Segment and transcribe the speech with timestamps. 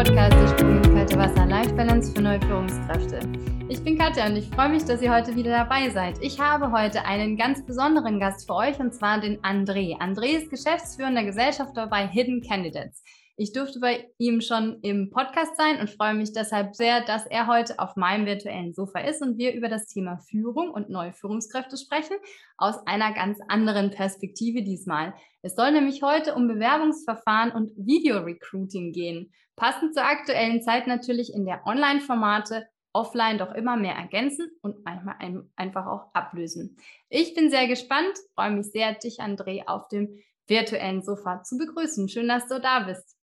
[0.00, 3.20] Podcast Der ins kalte Wasser Life Balance für neue Führungskräfte.
[3.68, 6.16] Ich bin Katja und ich freue mich, dass ihr heute wieder dabei seid.
[6.22, 9.98] Ich habe heute einen ganz besonderen Gast für euch und zwar den André.
[10.00, 13.02] André ist geschäftsführender Gesellschafter bei Hidden Candidates.
[13.36, 17.46] Ich durfte bei ihm schon im Podcast sein und freue mich deshalb sehr, dass er
[17.46, 21.76] heute auf meinem virtuellen Sofa ist und wir über das Thema Führung und neue Führungskräfte
[21.76, 22.16] sprechen,
[22.56, 25.12] aus einer ganz anderen Perspektive diesmal.
[25.42, 29.32] Es soll nämlich heute um Bewerbungsverfahren und Video-Recruiting gehen.
[29.60, 35.16] Passend zur aktuellen Zeit natürlich in der Online-Formate offline doch immer mehr ergänzen und manchmal
[35.18, 36.78] ein, einfach auch ablösen.
[37.10, 42.08] Ich bin sehr gespannt, freue mich sehr, dich, André, auf dem virtuellen Sofa zu begrüßen.
[42.08, 43.18] Schön, dass du da bist.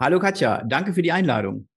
[0.00, 1.68] Hallo Katja, danke für die Einladung.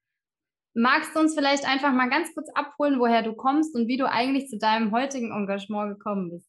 [0.74, 4.10] Magst du uns vielleicht einfach mal ganz kurz abholen, woher du kommst und wie du
[4.10, 6.47] eigentlich zu deinem heutigen Engagement gekommen bist?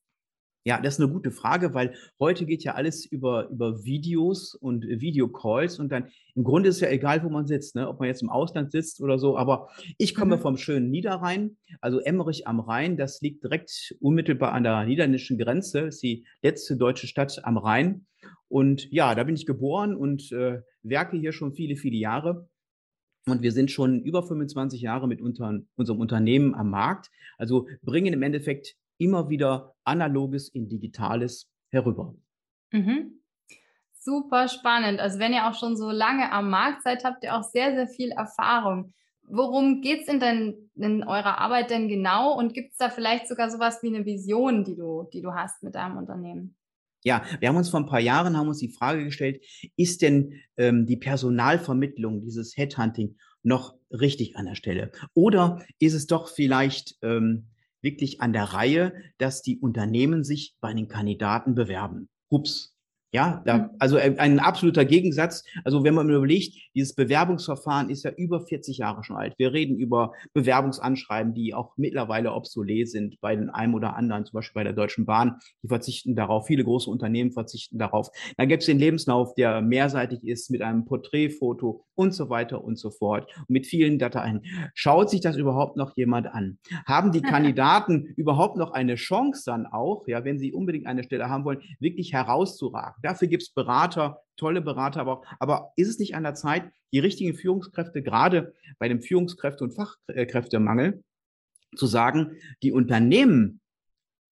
[0.69, 4.85] Ja, das ist eine gute Frage, weil heute geht ja alles über, über Videos und
[4.87, 7.89] Videocalls und dann im Grunde ist es ja egal, wo man sitzt, ne?
[7.89, 9.39] ob man jetzt im Ausland sitzt oder so.
[9.39, 10.41] Aber ich komme mhm.
[10.43, 12.99] vom schönen Niederrhein, also Emmerich am Rhein.
[12.99, 18.05] Das liegt direkt unmittelbar an der niederländischen Grenze, ist die letzte deutsche Stadt am Rhein.
[18.49, 22.47] Und ja, da bin ich geboren und äh, werke hier schon viele, viele Jahre.
[23.25, 27.11] Und wir sind schon über 25 Jahre mit unter, unserem Unternehmen am Markt.
[27.39, 32.15] Also bringen im Endeffekt immer wieder Analoges in Digitales herüber.
[32.73, 33.21] Mhm.
[33.93, 35.01] Super spannend.
[35.01, 37.89] Also wenn ihr auch schon so lange am Markt seid, habt ihr auch sehr, sehr
[37.89, 38.95] viel Erfahrung.
[39.23, 42.37] Worum geht es in, in eurer Arbeit denn genau?
[42.39, 45.63] Und gibt es da vielleicht sogar sowas wie eine Vision, die du, die du hast
[45.63, 46.57] mit deinem Unternehmen?
[47.05, 49.45] Ja, wir haben uns vor ein paar Jahren haben uns die Frage gestellt,
[49.77, 54.91] ist denn ähm, die Personalvermittlung, dieses Headhunting noch richtig an der Stelle?
[55.15, 57.49] Oder ist es doch vielleicht ähm,
[57.81, 62.09] wirklich an der Reihe, dass die Unternehmen sich bei den Kandidaten bewerben?
[62.29, 62.78] Ups,
[63.11, 63.71] ja, da, mhm.
[63.79, 65.43] also ein absoluter Gegensatz.
[65.65, 69.35] Also wenn man überlegt, dieses Bewerbungsverfahren ist ja über 40 Jahre schon alt.
[69.39, 74.35] Wir reden über Bewerbungsanschreiben, die auch mittlerweile obsolet sind bei den einem oder anderen, zum
[74.35, 75.37] Beispiel bei der Deutschen Bahn.
[75.63, 76.47] Die verzichten darauf.
[76.47, 78.11] Viele große Unternehmen verzichten darauf.
[78.37, 82.79] Dann gibt es den Lebenslauf, der mehrseitig ist mit einem Porträtfoto und so weiter und
[82.79, 83.33] so fort.
[83.49, 84.43] Mit vielen Dateien.
[84.75, 86.59] Schaut sich das überhaupt noch jemand an?
[86.87, 91.31] Haben die Kandidaten überhaupt noch eine Chance dann auch, ja, wenn sie unbedingt eine Stelle
[91.31, 92.98] haben wollen, wirklich herauszuragen?
[93.03, 96.99] Dafür gibt es Berater, tolle Berater, aber, aber ist es nicht an der Zeit, die
[96.99, 101.03] richtigen Führungskräfte, gerade bei dem Führungskräfte- und Fachkräftemangel,
[101.77, 103.61] zu sagen, die Unternehmen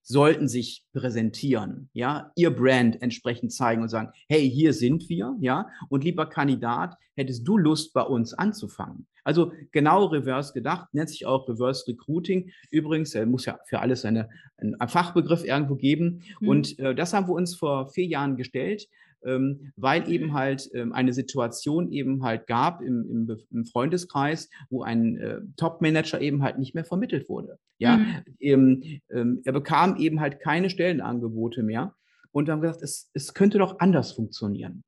[0.03, 5.69] sollten sich präsentieren, ja, ihr Brand entsprechend zeigen und sagen, hey, hier sind wir, ja,
[5.89, 9.09] und lieber Kandidat, hättest du Lust, bei uns anzufangen?
[9.27, 12.51] Also genau reverse gedacht, nennt sich auch Reverse Recruiting.
[12.71, 16.23] Übrigens, er muss ja für alles eine, einen Fachbegriff irgendwo geben.
[16.41, 16.49] Mhm.
[16.49, 18.89] Und äh, das haben wir uns vor vier Jahren gestellt
[19.27, 24.83] ähm, weil eben halt ähm, eine Situation eben halt gab im, im, im Freundeskreis, wo
[24.83, 27.59] ein äh, Top-Manager eben halt nicht mehr vermittelt wurde.
[27.79, 28.25] Ja, mhm.
[28.41, 31.95] ähm, ähm, er bekam eben halt keine Stellenangebote mehr
[32.33, 34.85] und haben gesagt, es, es könnte doch anders funktionieren.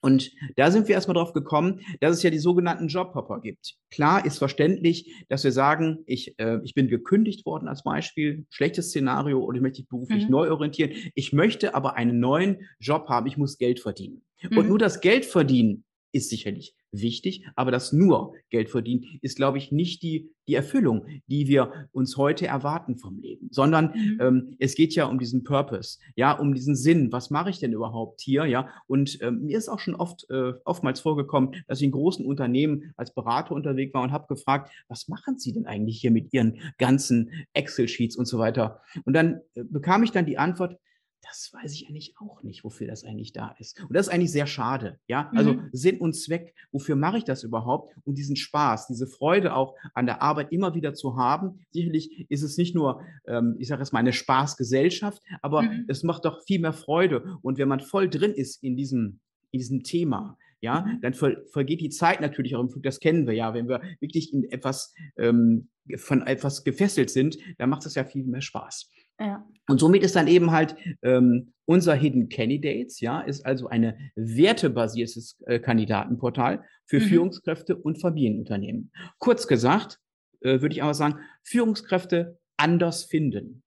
[0.00, 3.76] Und da sind wir erstmal drauf gekommen, dass es ja die sogenannten Jobhopper gibt.
[3.90, 8.88] Klar ist verständlich, dass wir sagen, ich, äh, ich bin gekündigt worden als Beispiel, schlechtes
[8.88, 10.30] Szenario oder ich möchte mich beruflich mhm.
[10.30, 10.92] neu orientieren.
[11.14, 14.22] Ich möchte aber einen neuen Job haben, ich muss Geld verdienen.
[14.42, 14.58] Mhm.
[14.58, 19.58] Und nur das Geld verdienen ist sicherlich wichtig, aber das nur Geld verdienen ist, glaube
[19.58, 24.18] ich, nicht die, die Erfüllung, die wir uns heute erwarten vom Leben, sondern mhm.
[24.20, 27.12] ähm, es geht ja um diesen Purpose, ja, um diesen Sinn.
[27.12, 28.68] Was mache ich denn überhaupt hier, ja?
[28.86, 32.92] Und ähm, mir ist auch schon oft, äh, oftmals vorgekommen, dass ich in großen Unternehmen
[32.96, 36.58] als Berater unterwegs war und habe gefragt, was machen Sie denn eigentlich hier mit Ihren
[36.78, 38.80] ganzen Excel-Sheets und so weiter?
[39.04, 40.76] Und dann äh, bekam ich dann die Antwort,
[41.22, 43.80] das weiß ich eigentlich auch nicht, wofür das eigentlich da ist.
[43.80, 44.98] Und das ist eigentlich sehr schade.
[45.06, 45.68] Ja, also mhm.
[45.72, 47.94] Sinn und Zweck, wofür mache ich das überhaupt?
[48.04, 51.60] Und diesen Spaß, diese Freude auch an der Arbeit immer wieder zu haben.
[51.70, 55.84] Sicherlich ist es nicht nur, ähm, ich sage jetzt mal, eine Spaßgesellschaft, aber mhm.
[55.88, 57.38] es macht doch viel mehr Freude.
[57.42, 59.20] Und wenn man voll drin ist in diesem,
[59.50, 61.00] in diesem Thema, ja, mhm.
[61.00, 63.54] dann ver vergeht die Zeit natürlich auch im Flug, das kennen wir ja.
[63.54, 68.24] Wenn wir wirklich in etwas, ähm, von etwas gefesselt sind, dann macht es ja viel
[68.24, 68.90] mehr Spaß.
[69.20, 69.46] Ja.
[69.68, 75.40] Und somit ist dann eben halt ähm, unser Hidden Candidates, ja, ist also eine wertebasiertes
[75.46, 77.04] äh, Kandidatenportal für mhm.
[77.04, 78.90] Führungskräfte und Familienunternehmen.
[79.18, 80.00] Kurz gesagt,
[80.40, 83.62] äh, würde ich aber sagen, Führungskräfte anders finden.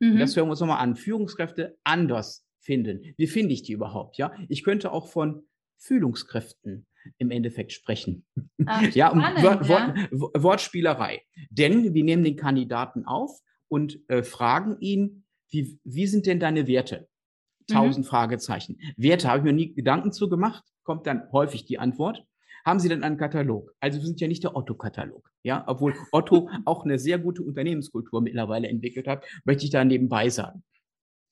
[0.00, 0.18] Mhm.
[0.18, 0.96] das hören wir uns nochmal an.
[0.96, 3.14] Führungskräfte anders finden.
[3.16, 4.16] Wie finde ich die überhaupt?
[4.16, 5.44] Ja, ich könnte auch von
[5.78, 6.86] Fühlungskräften
[7.18, 8.24] im Endeffekt sprechen.
[8.64, 9.94] Ach, ja, um Wort, ja.
[10.12, 11.22] Wort, Wortspielerei.
[11.50, 13.40] Denn wir nehmen den Kandidaten auf
[13.72, 17.08] und äh, fragen ihn, wie, wie sind denn deine Werte?
[17.68, 18.10] Tausend mhm.
[18.10, 18.76] Fragezeichen.
[18.98, 22.22] Werte habe ich mir nie Gedanken zu gemacht, kommt dann häufig die Antwort.
[22.66, 23.72] haben Sie denn einen Katalog?
[23.80, 28.20] Also wir sind ja nicht der Otto-Katalog, ja, obwohl Otto auch eine sehr gute Unternehmenskultur
[28.20, 30.62] mittlerweile entwickelt hat, möchte ich da nebenbei sagen.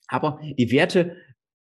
[0.08, 1.18] Aber die Werte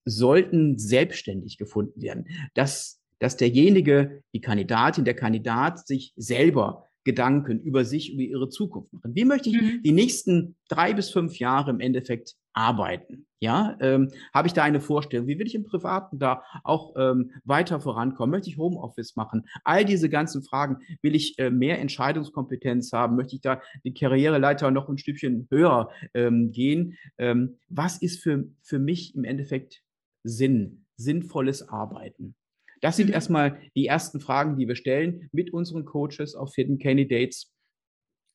[0.05, 7.85] sollten selbstständig gefunden werden, dass, dass derjenige, die Kandidatin, der Kandidat sich selber Gedanken über
[7.85, 9.15] sich, über ihre Zukunft machen.
[9.15, 9.83] Wie möchte ich mhm.
[9.83, 13.27] die nächsten drei bis fünf Jahre im Endeffekt arbeiten?
[13.41, 15.27] Ja, ähm, habe ich da eine Vorstellung?
[15.27, 18.31] Wie will ich im Privaten da auch ähm, weiter vorankommen?
[18.31, 19.45] Möchte ich Homeoffice machen?
[19.65, 20.79] All diese ganzen Fragen.
[21.03, 23.17] Will ich äh, mehr Entscheidungskompetenz haben?
[23.17, 26.97] Möchte ich da die Karriereleiter noch ein Stückchen höher ähm, gehen?
[27.19, 29.83] Ähm, was ist für, für mich im Endeffekt
[30.23, 32.35] Sinn, sinnvolles Arbeiten?
[32.85, 33.15] Das sind mhm.
[33.15, 37.51] erstmal die ersten Fragen, die wir stellen mit unseren Coaches auf Hidden Candidates.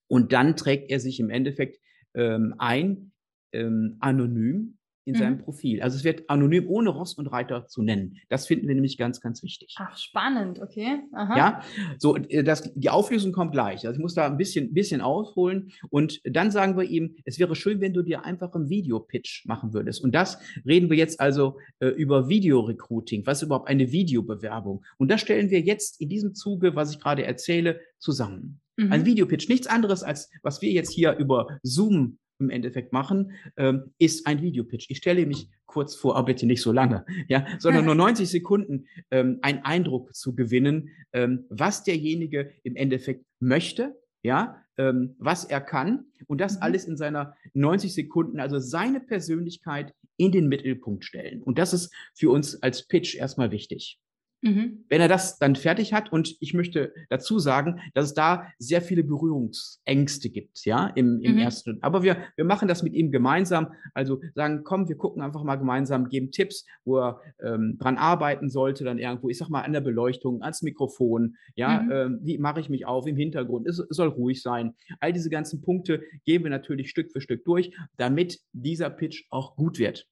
[0.09, 1.79] Und dann trägt er sich im Endeffekt
[2.15, 3.11] ähm, ein,
[3.53, 4.78] ähm, anonym
[5.09, 5.19] in mhm.
[5.19, 5.81] seinem Profil.
[5.81, 8.17] Also es wird anonym ohne Ross und Reiter zu nennen.
[8.29, 9.75] Das finden wir nämlich ganz, ganz wichtig.
[9.79, 11.01] Ach, spannend, okay.
[11.13, 11.37] Aha.
[11.37, 11.61] Ja,
[11.97, 13.85] so äh, das, die Auflösung kommt gleich.
[13.87, 17.55] Also ich muss da ein bisschen, bisschen ausholen und dann sagen wir ihm, es wäre
[17.55, 20.03] schön, wenn du dir einfach einen Videopitch machen würdest.
[20.03, 23.25] Und das reden wir jetzt also äh, über Videorecruiting.
[23.25, 24.85] Was ist überhaupt eine Videobewerbung?
[24.97, 28.61] Und das stellen wir jetzt in diesem Zuge, was ich gerade erzähle, zusammen.
[28.77, 28.91] Mhm.
[28.91, 33.93] Ein Videopitch, nichts anderes als was wir jetzt hier über Zoom im Endeffekt machen, ähm,
[33.97, 34.89] ist ein Videopitch.
[34.89, 38.87] Ich stelle mich kurz vor, aber bitte nicht so lange, ja, sondern nur 90 Sekunden
[39.11, 45.61] ähm, einen Eindruck zu gewinnen, ähm, was derjenige im Endeffekt möchte, ja, ähm, was er
[45.61, 46.63] kann und das mhm.
[46.63, 51.43] alles in seiner 90 Sekunden, also seine Persönlichkeit in den Mittelpunkt stellen.
[51.43, 53.99] Und das ist für uns als Pitch erstmal wichtig.
[54.41, 54.85] Mhm.
[54.87, 58.81] Wenn er das dann fertig hat, und ich möchte dazu sagen, dass es da sehr
[58.81, 61.39] viele Berührungsängste gibt, ja, im, im mhm.
[61.39, 61.77] ersten.
[61.81, 63.73] Aber wir, wir machen das mit ihm gemeinsam.
[63.93, 68.49] Also sagen, komm, wir gucken einfach mal gemeinsam, geben Tipps, wo er ähm, dran arbeiten
[68.49, 71.91] sollte, dann irgendwo, ich sag mal, an der Beleuchtung, ans Mikrofon, ja, mhm.
[71.91, 74.73] ähm, wie mache ich mich auf im Hintergrund, es, es soll ruhig sein.
[74.99, 79.55] All diese ganzen Punkte gehen wir natürlich Stück für Stück durch, damit dieser Pitch auch
[79.55, 80.07] gut wird.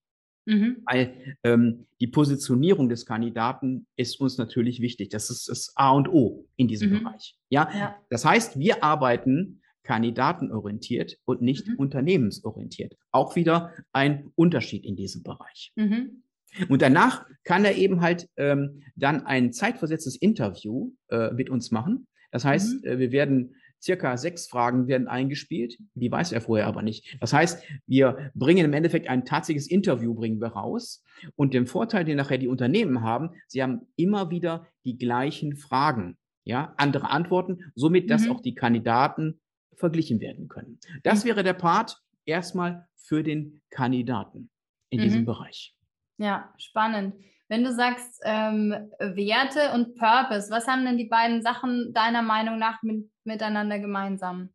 [0.48, 0.78] Mhm.
[0.86, 5.10] Weil ähm, die Positionierung des Kandidaten ist uns natürlich wichtig.
[5.10, 7.04] Das ist das A und O in diesem mhm.
[7.04, 7.36] Bereich.
[7.50, 7.70] Ja?
[7.78, 7.96] ja?
[8.10, 11.76] das heißt, wir arbeiten kandidatenorientiert und nicht mhm.
[11.76, 12.96] unternehmensorientiert.
[13.12, 15.74] Auch wieder ein Unterschied in diesem Bereich.
[15.76, 16.24] Mhm.
[16.70, 22.08] Und danach kann er eben halt ähm, dann ein zeitversetztes Interview äh, mit uns machen.
[22.32, 22.90] Das heißt, mhm.
[22.90, 27.18] äh, wir werden circa sechs Fragen werden eingespielt, die weiß er vorher aber nicht.
[27.20, 31.04] Das heißt, wir bringen im Endeffekt ein tatsächliches Interview bringen wir raus
[31.36, 36.18] und den Vorteil, den nachher die Unternehmen haben, sie haben immer wieder die gleichen Fragen,
[36.44, 38.32] ja, andere Antworten, somit, dass mhm.
[38.32, 39.40] auch die Kandidaten
[39.76, 40.80] verglichen werden können.
[41.04, 41.30] Das mhm.
[41.30, 44.50] wäre der Part erstmal für den Kandidaten
[44.90, 45.04] in mhm.
[45.04, 45.76] diesem Bereich.
[46.18, 47.16] Ja, spannend.
[47.50, 52.60] Wenn du sagst ähm, Werte und Purpose, was haben denn die beiden Sachen deiner Meinung
[52.60, 54.50] nach mit, miteinander gemeinsam?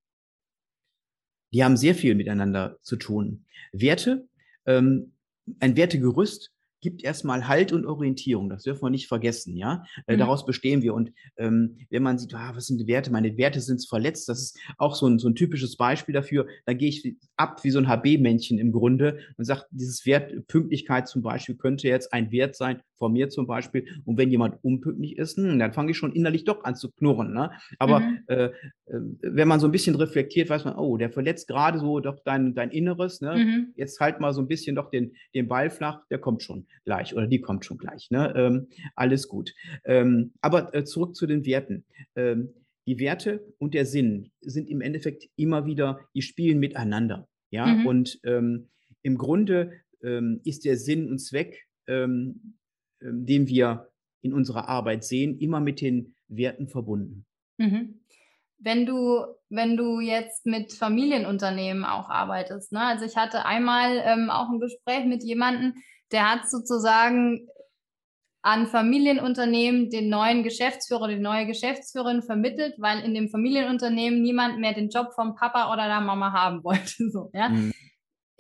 [1.52, 3.46] Die haben sehr viel miteinander zu tun.
[3.72, 4.28] Werte,
[4.66, 5.14] ähm,
[5.60, 6.51] ein Wertegerüst
[6.82, 8.50] gibt erstmal Halt und Orientierung.
[8.50, 9.84] Das dürfen wir nicht vergessen, ja.
[10.06, 10.18] Äh, mhm.
[10.18, 10.92] Daraus bestehen wir.
[10.92, 13.10] Und ähm, wenn man sieht, ah, was sind die Werte?
[13.10, 14.28] Meine Werte sind verletzt.
[14.28, 16.46] Das ist auch so ein, so ein typisches Beispiel dafür.
[16.66, 21.08] Da gehe ich ab wie so ein HB-Männchen im Grunde und sage, dieses Wert Pünktlichkeit
[21.08, 23.84] zum Beispiel könnte jetzt ein Wert sein, von mir zum Beispiel.
[24.04, 27.32] Und wenn jemand unpünktlich ist, hm, dann fange ich schon innerlich doch an zu knurren.
[27.32, 27.50] Ne?
[27.80, 28.20] Aber mhm.
[28.28, 28.50] äh, äh,
[29.22, 32.54] wenn man so ein bisschen reflektiert, weiß man, oh, der verletzt gerade so doch dein,
[32.54, 33.20] dein Inneres.
[33.20, 33.34] Ne?
[33.34, 33.72] Mhm.
[33.74, 37.12] Jetzt halt mal so ein bisschen doch den, den Ball flach, der kommt schon gleich
[37.12, 38.08] oder die kommt schon gleich.
[38.12, 38.32] Ne?
[38.36, 39.52] Ähm, alles gut.
[39.84, 41.84] Ähm, aber äh, zurück zu den Werten.
[42.14, 42.50] Ähm,
[42.86, 47.26] die Werte und der Sinn sind im Endeffekt immer wieder, die spielen miteinander.
[47.50, 47.86] Ja, mhm.
[47.86, 48.68] und ähm,
[49.02, 49.72] im Grunde
[50.04, 52.54] ähm, ist der Sinn und Zweck ähm, ähm,
[53.04, 53.88] den wir
[54.20, 57.26] in unserer Arbeit sehen, immer mit den Werten verbunden.
[57.58, 58.00] Mhm.
[58.58, 62.80] Wenn du, wenn du jetzt mit Familienunternehmen auch arbeitest, ne?
[62.80, 65.74] also ich hatte einmal ähm, auch ein Gespräch mit jemandem,
[66.12, 67.48] der hat sozusagen
[68.42, 74.74] an Familienunternehmen den neuen Geschäftsführer, die neue Geschäftsführerin vermittelt, weil in dem Familienunternehmen niemand mehr
[74.74, 77.08] den Job vom Papa oder der Mama haben wollte.
[77.10, 77.48] So, ja?
[77.48, 77.72] Mhm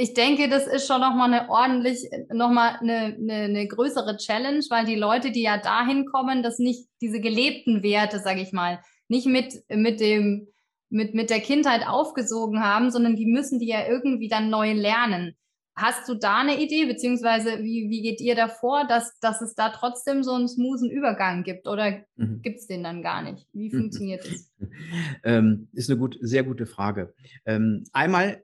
[0.02, 4.84] ich denke, das ist schon nochmal eine ordentlich, nochmal eine, eine, eine größere Challenge, weil
[4.84, 9.26] die Leute, die ja dahin kommen, das nicht diese gelebten Werte, sage ich mal, nicht
[9.26, 10.48] mit, mit dem,
[10.90, 15.36] mit, mit der Kindheit aufgesogen haben, sondern die müssen die ja irgendwie dann neu lernen.
[15.76, 19.68] Hast du da eine Idee, beziehungsweise wie, wie geht ihr davor, dass, dass es da
[19.68, 22.42] trotzdem so einen smoothen Übergang gibt oder mhm.
[22.42, 23.46] gibt es den dann gar nicht?
[23.52, 24.50] Wie funktioniert das?
[25.24, 27.14] ähm, ist eine gut, sehr gute Frage.
[27.46, 28.42] Ähm, einmal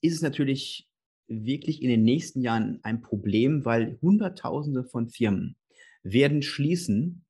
[0.00, 0.88] ist es natürlich
[1.28, 5.56] wirklich in den nächsten Jahren ein Problem, weil Hunderttausende von Firmen
[6.02, 7.24] werden schließen,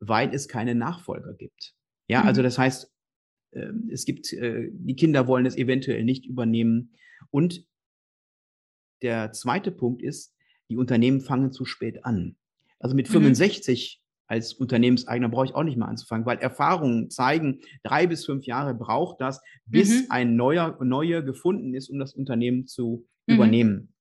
[0.00, 1.74] weil es keine Nachfolger gibt.
[2.08, 2.44] Ja, also mhm.
[2.44, 2.92] das heißt,
[3.52, 6.92] ähm, es gibt, äh, die Kinder wollen es eventuell nicht übernehmen.
[7.30, 7.66] Und
[9.02, 10.34] der zweite Punkt ist,
[10.68, 12.36] die Unternehmen fangen zu spät an.
[12.78, 14.05] Also mit 65 mhm.
[14.26, 18.74] Als Unternehmenseigner brauche ich auch nicht mehr anzufangen, weil Erfahrungen zeigen, drei bis fünf Jahre
[18.74, 20.06] braucht das, bis mhm.
[20.10, 23.34] ein neuer, neuer gefunden ist, um das Unternehmen zu mhm.
[23.34, 23.94] übernehmen.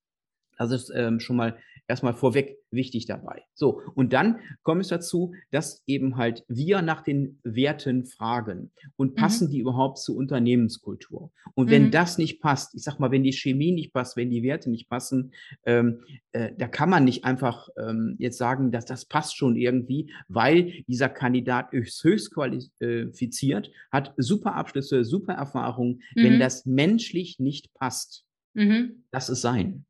[0.58, 3.44] Das ist ähm, schon mal erstmal vorweg wichtig dabei.
[3.54, 9.12] So, und dann kommt es dazu, dass eben halt wir nach den Werten fragen und
[9.12, 9.16] mhm.
[9.16, 9.52] passen mhm.
[9.52, 11.32] die überhaupt zur Unternehmenskultur.
[11.54, 11.92] Und wenn mhm.
[11.92, 14.90] das nicht passt, ich sag mal, wenn die Chemie nicht passt, wenn die Werte nicht
[14.90, 15.32] passen,
[15.66, 16.02] ähm,
[16.32, 20.84] äh, da kann man nicht einfach ähm, jetzt sagen, dass das passt schon irgendwie, weil
[20.88, 26.02] dieser Kandidat ist höchst qualifiziert, hat super Abschlüsse, super Erfahrungen.
[26.16, 26.24] Mhm.
[26.24, 29.04] Wenn das menschlich nicht passt, mhm.
[29.12, 29.86] lass es sein.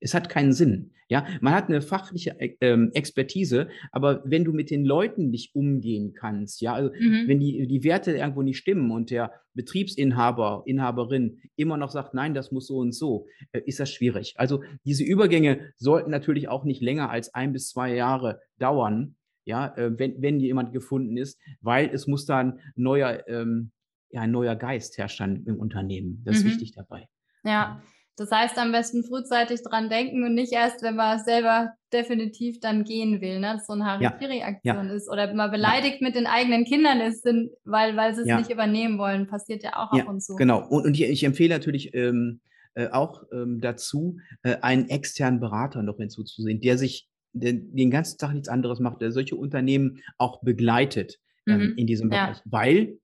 [0.00, 0.92] Es hat keinen Sinn.
[1.10, 6.14] Ja, man hat eine fachliche ähm, Expertise, aber wenn du mit den Leuten nicht umgehen
[6.14, 7.24] kannst, ja, also mhm.
[7.26, 12.32] wenn die, die Werte irgendwo nicht stimmen und der Betriebsinhaber, Inhaberin immer noch sagt, nein,
[12.32, 14.34] das muss so und so, äh, ist das schwierig.
[14.36, 19.74] Also diese Übergänge sollten natürlich auch nicht länger als ein bis zwei Jahre dauern, ja,
[19.76, 23.72] äh, wenn, wenn jemand gefunden ist, weil es muss dann neuer, ähm,
[24.10, 26.22] ja, ein neuer Geist herrschen im Unternehmen.
[26.24, 26.50] Das ist mhm.
[26.50, 27.08] wichtig dabei.
[27.42, 27.82] Ja.
[28.16, 32.84] Das heißt, am besten frühzeitig dran denken und nicht erst, wenn man selber definitiv dann
[32.84, 33.54] gehen will, ne?
[33.54, 34.92] dass so eine Harikiri-Aktion ja.
[34.92, 36.06] ist oder wenn man beleidigt ja.
[36.06, 37.24] mit den eigenen Kindern ist,
[37.64, 38.38] weil, weil sie es ja.
[38.38, 39.26] nicht übernehmen wollen.
[39.26, 40.36] Passiert ja auch ab und zu.
[40.36, 40.66] Genau.
[40.68, 42.40] Und, und ich, ich empfehle natürlich ähm,
[42.74, 48.18] äh, auch ähm, dazu, äh, einen externen Berater noch hinzuzusehen, der sich den, den ganzen
[48.18, 51.74] Tag nichts anderes macht, der solche Unternehmen auch begleitet ähm, mhm.
[51.76, 52.38] in diesem Bereich.
[52.44, 52.98] Weil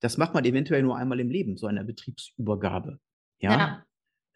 [0.00, 2.98] das macht man eventuell nur einmal im Leben, so eine Betriebsübergabe.
[3.38, 3.84] Ja.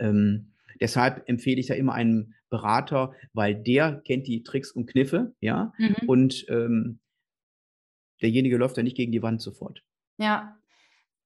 [0.01, 5.35] Ähm, deshalb empfehle ich ja immer einen Berater, weil der kennt die Tricks und Kniffe,
[5.41, 6.09] ja, mhm.
[6.09, 6.99] und ähm,
[8.21, 9.83] derjenige läuft ja nicht gegen die Wand sofort.
[10.19, 10.57] Ja.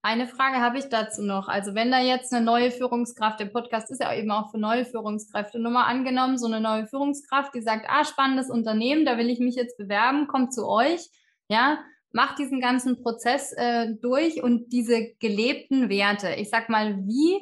[0.02, 1.48] Eine Frage habe ich dazu noch.
[1.48, 4.84] Also wenn da jetzt eine neue Führungskraft, der Podcast ist ja eben auch für neue
[4.84, 9.30] Führungskräfte, nur mal angenommen, so eine neue Führungskraft, die sagt, ah, spannendes Unternehmen, da will
[9.30, 11.08] ich mich jetzt bewerben, kommt zu euch,
[11.48, 11.78] ja,
[12.12, 17.40] macht diesen ganzen Prozess äh, durch und diese gelebten Werte, ich sag mal, wie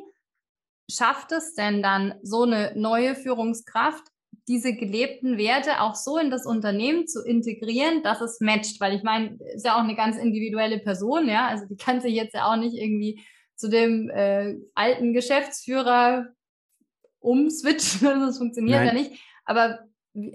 [0.90, 4.04] schafft es denn dann so eine neue Führungskraft,
[4.48, 8.80] diese gelebten Werte auch so in das Unternehmen zu integrieren, dass es matcht?
[8.80, 12.14] Weil ich meine, ist ja auch eine ganz individuelle Person, ja, also die kann sich
[12.14, 13.22] jetzt ja auch nicht irgendwie
[13.56, 16.26] zu dem äh, alten Geschäftsführer
[17.20, 18.86] umswitchen, also das funktioniert Nein.
[18.88, 19.22] ja nicht.
[19.44, 19.78] Aber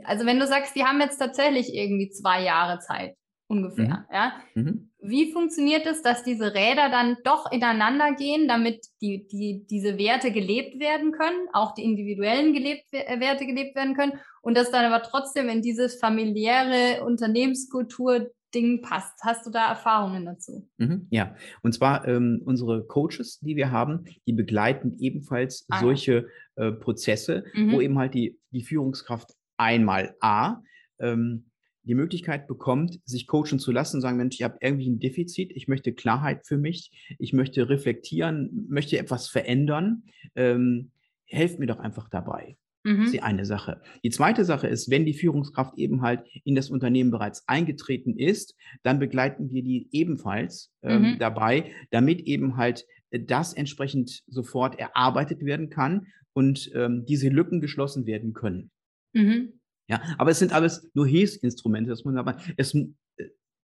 [0.04, 3.16] also wenn du sagst, die haben jetzt tatsächlich irgendwie zwei Jahre Zeit,
[3.48, 4.06] ungefähr.
[4.10, 4.14] Mhm.
[4.14, 4.34] Ja?
[4.56, 4.92] Mhm.
[5.00, 10.32] Wie funktioniert es, dass diese Räder dann doch ineinander gehen, damit die, die, diese Werte
[10.32, 14.92] gelebt werden können, auch die individuellen gelebt, äh, Werte gelebt werden können und das dann
[14.92, 19.20] aber trotzdem in dieses familiäre Unternehmenskultur Ding passt.
[19.24, 20.68] Hast du da Erfahrungen dazu?
[20.78, 26.28] Mhm, ja, und zwar ähm, unsere Coaches, die wir haben, die begleiten ebenfalls ah, solche
[26.56, 27.72] äh, Prozesse, mhm.
[27.74, 30.62] wo eben halt die, die Führungskraft einmal A
[31.00, 31.47] ähm,
[31.88, 35.68] die Möglichkeit bekommt, sich coachen zu lassen, sagen, Mensch, ich habe irgendwie ein Defizit, ich
[35.68, 40.04] möchte Klarheit für mich, ich möchte reflektieren, möchte etwas verändern,
[40.36, 40.92] ähm,
[41.26, 42.58] helft mir doch einfach dabei.
[42.84, 43.12] Das ist mhm.
[43.12, 43.82] die eine Sache.
[44.04, 48.56] Die zweite Sache ist, wenn die Führungskraft eben halt in das Unternehmen bereits eingetreten ist,
[48.84, 51.20] dann begleiten wir die ebenfalls ähm, mhm.
[51.20, 58.06] dabei, damit eben halt das entsprechend sofort erarbeitet werden kann und ähm, diese Lücken geschlossen
[58.06, 58.72] werden können.
[59.14, 59.57] Mhm.
[59.88, 62.90] Ja, aber es sind alles nur Hilfsinstrumente, das muss man aber, es, äh,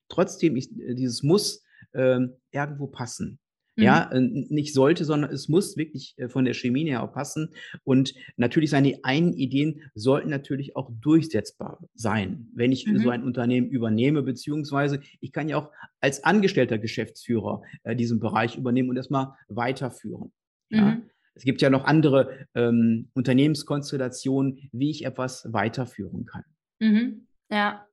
[0.08, 2.20] trotzdem, ich, äh, dieses muss äh,
[2.52, 3.38] irgendwo passen.
[3.76, 3.84] Mhm.
[3.84, 7.54] Ja, nicht sollte, sondern es muss wirklich äh, von der Chemie her auch passen.
[7.84, 12.98] Und natürlich seine einen Ideen sollten natürlich auch durchsetzbar sein, wenn ich mhm.
[12.98, 18.56] so ein Unternehmen übernehme, beziehungsweise ich kann ja auch als angestellter Geschäftsführer äh, diesen Bereich
[18.56, 20.32] übernehmen und erstmal weiterführen.
[20.68, 21.00] Ja?
[21.34, 26.44] Es gibt ja noch andere ähm, Unternehmenskonstellationen, wie ich etwas weiterführen kann.
[26.80, 27.26] Mhm.
[27.50, 27.86] Ja.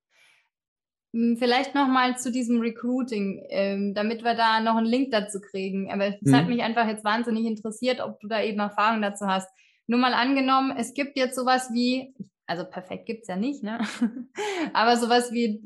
[1.13, 5.91] Hm, vielleicht nochmal zu diesem Recruiting, ähm, damit wir da noch einen Link dazu kriegen.
[5.91, 6.35] Aber es mhm.
[6.35, 9.49] hat mich einfach jetzt wahnsinnig interessiert, ob du da eben Erfahrung dazu hast.
[9.87, 12.13] Nur mal angenommen, es gibt jetzt sowas wie,
[12.45, 13.79] also perfekt gibt es ja nicht, ne?
[14.73, 15.63] aber sowas wie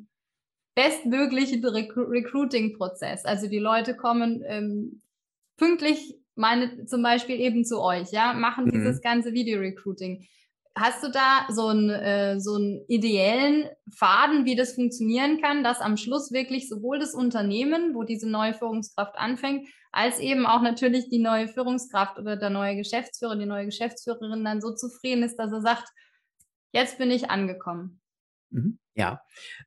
[0.75, 3.25] bestmöglichen Recru Recruiting-Prozess.
[3.25, 5.01] Also die Leute kommen ähm,
[5.57, 8.71] pünktlich meine zum Beispiel eben zu euch, ja, machen mhm.
[8.71, 10.25] dieses ganze Video-Recruiting.
[10.75, 15.81] Hast du da so einen, äh, so einen ideellen Faden, wie das funktionieren kann, dass
[15.81, 21.09] am Schluss wirklich sowohl das Unternehmen, wo diese neue Führungskraft anfängt, als eben auch natürlich
[21.09, 25.51] die neue Führungskraft oder der neue Geschäftsführer, die neue Geschäftsführerin dann so zufrieden ist, dass
[25.51, 25.89] er sagt,
[26.71, 28.01] jetzt bin ich angekommen.
[28.49, 28.79] Mhm.
[28.95, 29.21] Ja,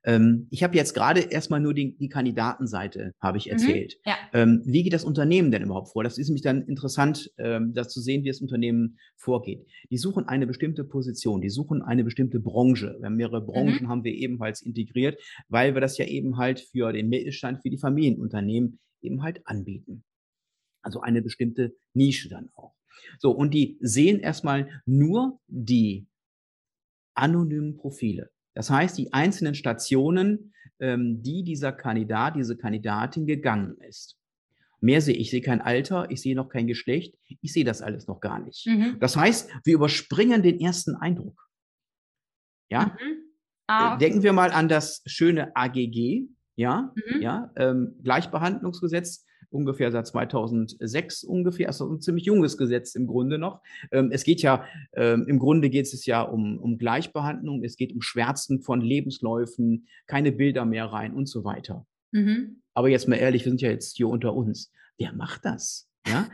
[0.05, 3.51] ähm, ich habe jetzt gerade erstmal nur die, die Kandidatenseite, habe ich mhm.
[3.51, 3.97] erzählt.
[4.05, 4.15] Mhm, ja.
[4.33, 6.03] ähm, wie geht das Unternehmen denn überhaupt vor?
[6.03, 9.67] Das ist nämlich dann interessant, ähm, das zu sehen, wie das Unternehmen vorgeht.
[9.91, 12.95] Die suchen eine bestimmte Position, die suchen eine bestimmte Branche.
[12.99, 13.89] Wir haben mehrere Branchen, mhm.
[13.89, 15.19] haben wir ebenfalls integriert,
[15.49, 20.05] weil wir das ja eben halt für den Mittelstand, für die Familienunternehmen eben halt anbieten.
[20.81, 22.73] Also eine bestimmte Nische dann auch.
[23.19, 26.07] So, und die sehen erstmal nur die
[27.13, 28.29] anonymen Profile.
[28.57, 34.17] Das heißt, die einzelnen Stationen, ähm, die dieser Kandidat, diese Kandidatin gegangen ist.
[34.81, 37.83] Mehr sehe ich, ich sehe kein Alter, ich sehe noch kein Geschlecht, ich sehe das
[37.83, 38.65] alles noch gar nicht.
[38.65, 38.97] Mhm.
[38.99, 41.39] Das heißt, wir überspringen den ersten Eindruck.
[42.69, 42.97] Ja?
[42.99, 43.21] Mhm.
[43.67, 43.99] Ah, äh.
[43.99, 47.21] Denken wir mal an das schöne AGG, ja, mhm.
[47.21, 51.67] ja, ähm, Gleichbehandlungsgesetz ungefähr seit 2006 ungefähr.
[51.67, 53.61] Also ein ziemlich junges Gesetz im Grunde noch.
[53.91, 57.93] Ähm, es geht ja, ähm, im Grunde geht es ja um, um Gleichbehandlung, es geht
[57.93, 61.85] um Schwärzen von Lebensläufen, keine Bilder mehr rein und so weiter.
[62.11, 62.61] Mhm.
[62.73, 64.71] Aber jetzt mal ehrlich, wir sind ja jetzt hier unter uns.
[64.97, 65.86] Wer macht das?
[66.09, 66.29] Ja?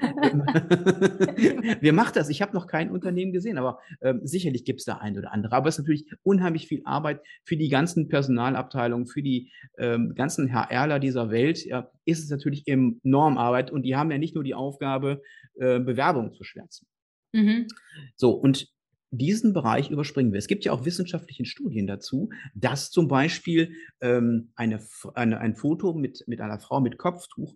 [1.79, 2.29] Wer macht das?
[2.29, 5.55] Ich habe noch kein Unternehmen gesehen, aber ähm, sicherlich gibt es da ein oder andere.
[5.55, 10.53] Aber es ist natürlich unheimlich viel Arbeit für die ganzen Personalabteilungen, für die ähm, ganzen
[10.53, 11.65] HRler dieser Welt.
[11.65, 15.21] Ja, ist es natürlich enorm Arbeit und die haben ja nicht nur die Aufgabe,
[15.55, 16.87] äh, Bewerbungen zu schwärzen.
[17.33, 17.67] Mhm.
[18.15, 18.73] So, und
[19.11, 20.39] diesen Bereich überspringen wir.
[20.39, 24.79] Es gibt ja auch wissenschaftliche Studien dazu, dass zum Beispiel ähm, eine,
[25.13, 27.55] eine, ein Foto mit, mit einer Frau mit Kopftuch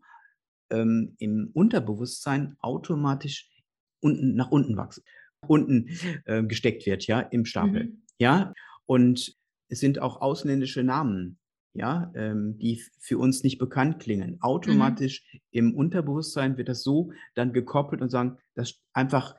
[0.70, 3.50] ähm, im Unterbewusstsein automatisch
[4.00, 5.04] unten nach unten wachsen,
[5.48, 5.90] unten
[6.26, 7.86] äh, gesteckt wird, ja, im Stapel.
[7.86, 8.02] Mhm.
[8.20, 8.54] Ja,
[8.86, 9.36] und
[9.70, 11.40] es sind auch ausländische Namen,
[11.74, 14.32] ja, ähm, die für uns nicht bekannt klingen.
[14.32, 14.42] Mhm.
[14.42, 15.40] Automatisch mhm.
[15.52, 19.36] im Unterbewusstsein wird das so dann gekoppelt und sagen, das einfach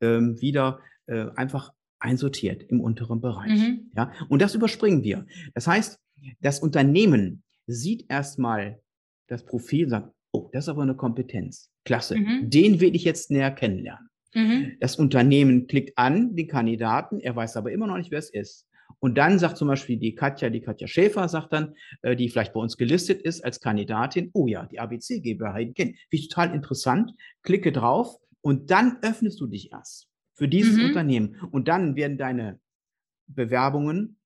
[0.00, 3.60] ähm, wieder äh, einfach einsortiert im unteren Bereich.
[3.60, 3.90] Mhm.
[3.96, 5.26] Ja, und das überspringen wir.
[5.54, 6.00] Das heißt,
[6.40, 8.80] das Unternehmen sieht erstmal
[9.26, 11.70] das Profil und sagt, oh, das ist aber eine Kompetenz.
[11.84, 12.16] Klasse.
[12.16, 12.50] Mhm.
[12.50, 14.08] Den will ich jetzt näher kennenlernen.
[14.34, 14.76] Mhm.
[14.80, 18.66] Das Unternehmen klickt an den Kandidaten, er weiß aber immer noch nicht, wer es ist.
[18.98, 22.52] Und dann sagt zum Beispiel die Katja, die Katja Schäfer, sagt dann, äh, die vielleicht
[22.52, 25.54] bei uns gelistet ist als Kandidatin, oh ja, die ABC GmbH.
[25.74, 27.12] Finde ich total interessant.
[27.42, 30.86] Klicke drauf und dann öffnest du dich erst für dieses mhm.
[30.86, 31.36] Unternehmen.
[31.50, 32.60] Und dann werden deine
[33.26, 34.19] Bewerbungen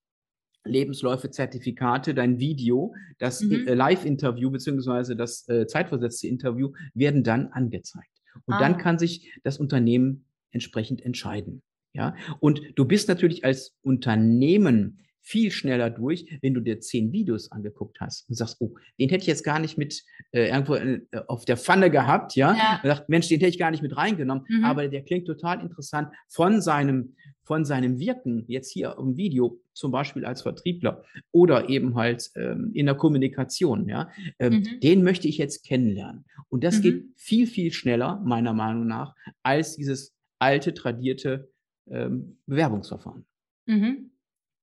[0.64, 3.66] Lebensläufe, Zertifikate, dein Video, das mhm.
[3.66, 8.08] Äh, Live-Interview beziehungsweise das äh, zeitversetzte Interview werden dann angezeigt.
[8.46, 8.58] Und ah.
[8.58, 11.62] dann kann sich das Unternehmen entsprechend entscheiden.
[11.92, 17.50] Ja, und du bist natürlich als Unternehmen viel schneller durch, wenn du dir zehn Videos
[17.50, 21.00] angeguckt hast und sagst, oh, den hätte ich jetzt gar nicht mit äh, irgendwo äh,
[21.28, 22.54] auf der Pfanne gehabt, ja.
[22.54, 22.80] ja.
[22.82, 24.64] Und sagt, Mensch, den hätte ich gar nicht mit reingenommen, mhm.
[24.64, 27.14] aber der klingt total interessant von seinem
[27.46, 32.70] von seinem Wirken jetzt hier im Video, zum Beispiel als Vertriebler oder eben halt ähm,
[32.72, 34.80] in der Kommunikation, ja, ähm, mhm.
[34.80, 36.24] den möchte ich jetzt kennenlernen.
[36.48, 36.82] Und das mhm.
[36.82, 41.50] geht viel, viel schneller, meiner Meinung nach, als dieses alte, tradierte
[41.90, 43.26] ähm, Bewerbungsverfahren.
[43.66, 44.10] Mhm.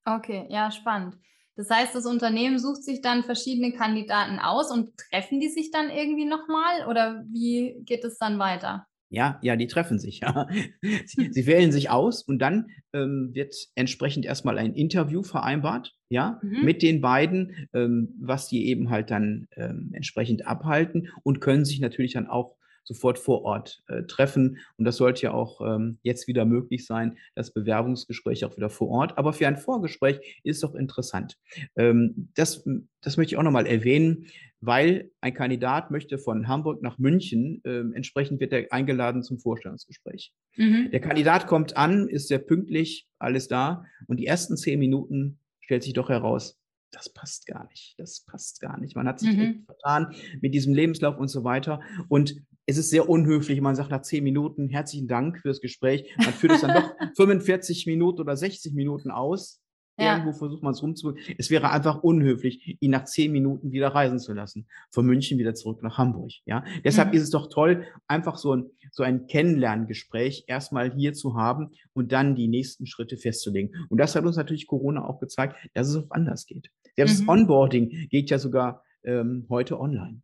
[0.05, 1.15] Okay, ja, spannend.
[1.55, 5.89] Das heißt, das Unternehmen sucht sich dann verschiedene Kandidaten aus und treffen die sich dann
[5.89, 8.87] irgendwie nochmal oder wie geht es dann weiter?
[9.13, 10.47] Ja, ja, die treffen sich, ja.
[11.05, 16.39] Sie, sie wählen sich aus und dann ähm, wird entsprechend erstmal ein Interview vereinbart, ja,
[16.41, 16.63] mhm.
[16.63, 21.81] mit den beiden, ähm, was die eben halt dann ähm, entsprechend abhalten und können sich
[21.81, 24.57] natürlich dann auch sofort vor Ort äh, treffen.
[24.77, 28.89] Und das sollte ja auch ähm, jetzt wieder möglich sein, das Bewerbungsgespräch auch wieder vor
[28.89, 29.17] Ort.
[29.17, 31.37] Aber für ein Vorgespräch ist doch interessant.
[31.75, 32.67] Ähm, das,
[33.01, 34.27] das möchte ich auch nochmal erwähnen,
[34.61, 40.31] weil ein Kandidat möchte von Hamburg nach München, äh, entsprechend wird er eingeladen zum Vorstellungsgespräch.
[40.55, 40.89] Mhm.
[40.91, 43.85] Der Kandidat kommt an, ist sehr pünktlich, alles da.
[44.07, 46.59] Und die ersten zehn Minuten stellt sich doch heraus,
[46.91, 47.95] das passt gar nicht.
[47.97, 48.95] Das passt gar nicht.
[48.95, 49.63] Man hat sich mhm.
[49.65, 51.81] vertan mit diesem Lebenslauf und so weiter.
[52.09, 53.59] Und es ist sehr unhöflich.
[53.61, 56.13] Man sagt nach zehn Minuten herzlichen Dank fürs Gespräch.
[56.17, 59.61] Man führt es dann doch 45 Minuten oder 60 Minuten aus.
[59.99, 60.13] Ja.
[60.13, 61.35] Irgendwo versucht man es rumzubringen.
[61.37, 64.67] Es wäre einfach unhöflich, ihn nach zehn Minuten wieder reisen zu lassen.
[64.89, 66.31] Von München wieder zurück nach Hamburg.
[66.45, 67.15] Ja, deshalb mhm.
[67.15, 72.11] ist es doch toll, einfach so ein, so ein Kennenlerngespräch erstmal hier zu haben und
[72.13, 73.75] dann die nächsten Schritte festzulegen.
[73.89, 76.71] Und das hat uns natürlich Corona auch gezeigt, dass es auch anders geht.
[76.95, 77.25] Selbst mhm.
[77.25, 80.21] das Onboarding geht ja sogar ähm, heute online.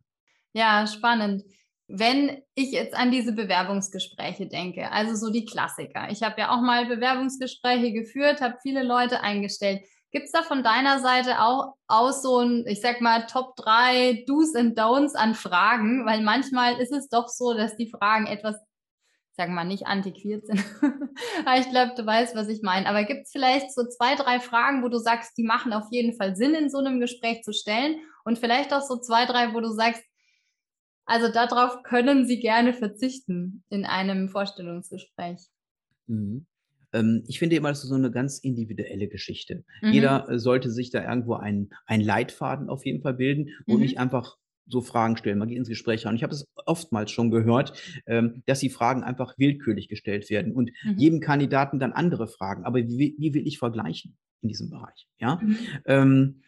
[0.54, 1.44] Ja, spannend.
[1.88, 6.10] Wenn ich jetzt an diese Bewerbungsgespräche denke, also so die Klassiker.
[6.10, 9.80] Ich habe ja auch mal Bewerbungsgespräche geführt, habe viele Leute eingestellt.
[10.10, 14.24] Gibt es da von deiner Seite auch aus so ein, ich sag mal, Top 3
[14.26, 16.06] Do's and Don'ts an Fragen?
[16.06, 18.56] Weil manchmal ist es doch so, dass die Fragen etwas
[19.38, 20.62] sag mal, nicht antiquiert sind.
[21.58, 22.88] Ich glaube, du weißt, was ich meine.
[22.88, 26.14] Aber gibt es vielleicht so zwei, drei Fragen, wo du sagst, die machen auf jeden
[26.16, 28.00] Fall Sinn, in so einem Gespräch zu stellen?
[28.24, 30.02] Und vielleicht auch so zwei, drei, wo du sagst,
[31.08, 35.40] also darauf können Sie gerne verzichten in einem Vorstellungsgespräch.
[36.06, 36.46] Mhm.
[36.92, 39.64] Ähm, ich finde immer, das ist so eine ganz individuelle Geschichte.
[39.80, 39.92] Mhm.
[39.92, 43.82] Jeder sollte sich da irgendwo einen, einen Leitfaden auf jeden Fall bilden und mhm.
[43.82, 45.38] nicht einfach so Fragen stellen.
[45.38, 46.14] Man geht ins Gespräch rein.
[46.14, 47.72] Ich habe es oftmals schon gehört,
[48.06, 50.98] ähm, dass die Fragen einfach willkürlich gestellt werden und mhm.
[50.98, 52.64] jedem Kandidaten dann andere Fragen.
[52.64, 55.08] Aber wie, wie will ich vergleichen in diesem Bereich?
[55.18, 55.40] Ja.
[55.42, 55.58] Mhm.
[55.86, 56.42] Ähm,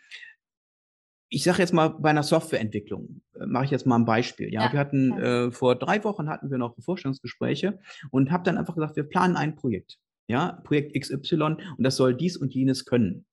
[1.30, 4.52] ich sage jetzt mal bei einer Softwareentwicklung, äh, mache ich jetzt mal ein Beispiel.
[4.52, 7.78] Ja, ja wir hatten äh, vor drei Wochen hatten wir noch Vorstellungsgespräche
[8.10, 9.98] und habe dann einfach gesagt, wir planen ein Projekt.
[10.28, 13.24] Ja, Projekt XY und das soll dies und jenes können.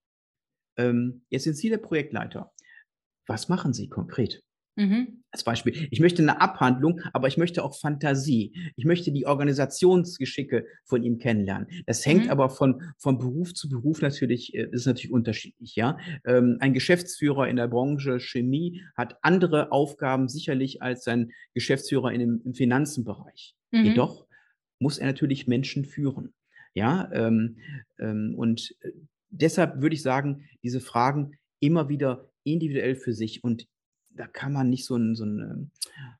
[0.78, 2.52] Ähm, jetzt sind Sie der Projektleiter.
[3.28, 4.44] Was machen Sie konkret?
[4.78, 5.24] Mhm.
[5.32, 5.88] Als Beispiel.
[5.90, 8.54] Ich möchte eine Abhandlung, aber ich möchte auch Fantasie.
[8.76, 11.68] Ich möchte die Organisationsgeschicke von ihm kennenlernen.
[11.88, 12.30] Das hängt mhm.
[12.30, 15.98] aber von, von Beruf zu Beruf natürlich, äh, ist natürlich unterschiedlich, ja.
[16.26, 22.20] Ähm, ein Geschäftsführer in der Branche Chemie hat andere Aufgaben sicherlich als ein Geschäftsführer in
[22.20, 23.56] dem, im Finanzenbereich.
[23.72, 23.84] Mhm.
[23.84, 24.28] Jedoch
[24.80, 26.36] muss er natürlich Menschen führen.
[26.76, 27.58] Ja, ähm,
[27.98, 28.92] ähm, und äh,
[29.30, 33.68] deshalb würde ich sagen, diese Fragen immer wieder individuell für sich und
[34.18, 35.70] da kann man nicht so, ein, so, eine,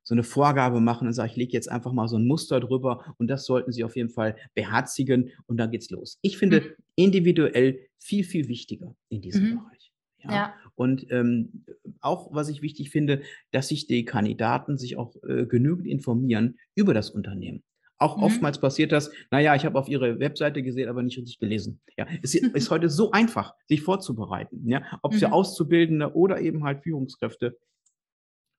[0.04, 3.16] so eine Vorgabe machen und sagen, ich lege jetzt einfach mal so ein Muster drüber
[3.18, 6.20] und das sollten Sie auf jeden Fall beherzigen und dann geht's los.
[6.22, 6.66] Ich finde mhm.
[6.96, 9.60] individuell viel, viel wichtiger in diesem mhm.
[9.60, 9.92] Bereich.
[10.24, 10.32] Ja.
[10.32, 10.54] ja.
[10.76, 11.64] Und ähm,
[12.02, 16.94] auch, was ich wichtig finde, dass sich die Kandidaten sich auch äh, genügend informieren über
[16.94, 17.64] das Unternehmen.
[18.00, 18.24] Auch mhm.
[18.24, 21.80] oftmals passiert das, naja, ich habe auf Ihre Webseite gesehen, aber nicht richtig gelesen.
[21.98, 24.68] Ja, es ist heute so einfach, sich vorzubereiten.
[24.68, 25.34] Ja, ob für mhm.
[25.34, 27.58] Auszubildende oder eben halt Führungskräfte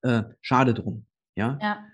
[0.03, 1.07] äh, schade drum.
[1.37, 1.59] Ja.
[1.61, 1.85] ja.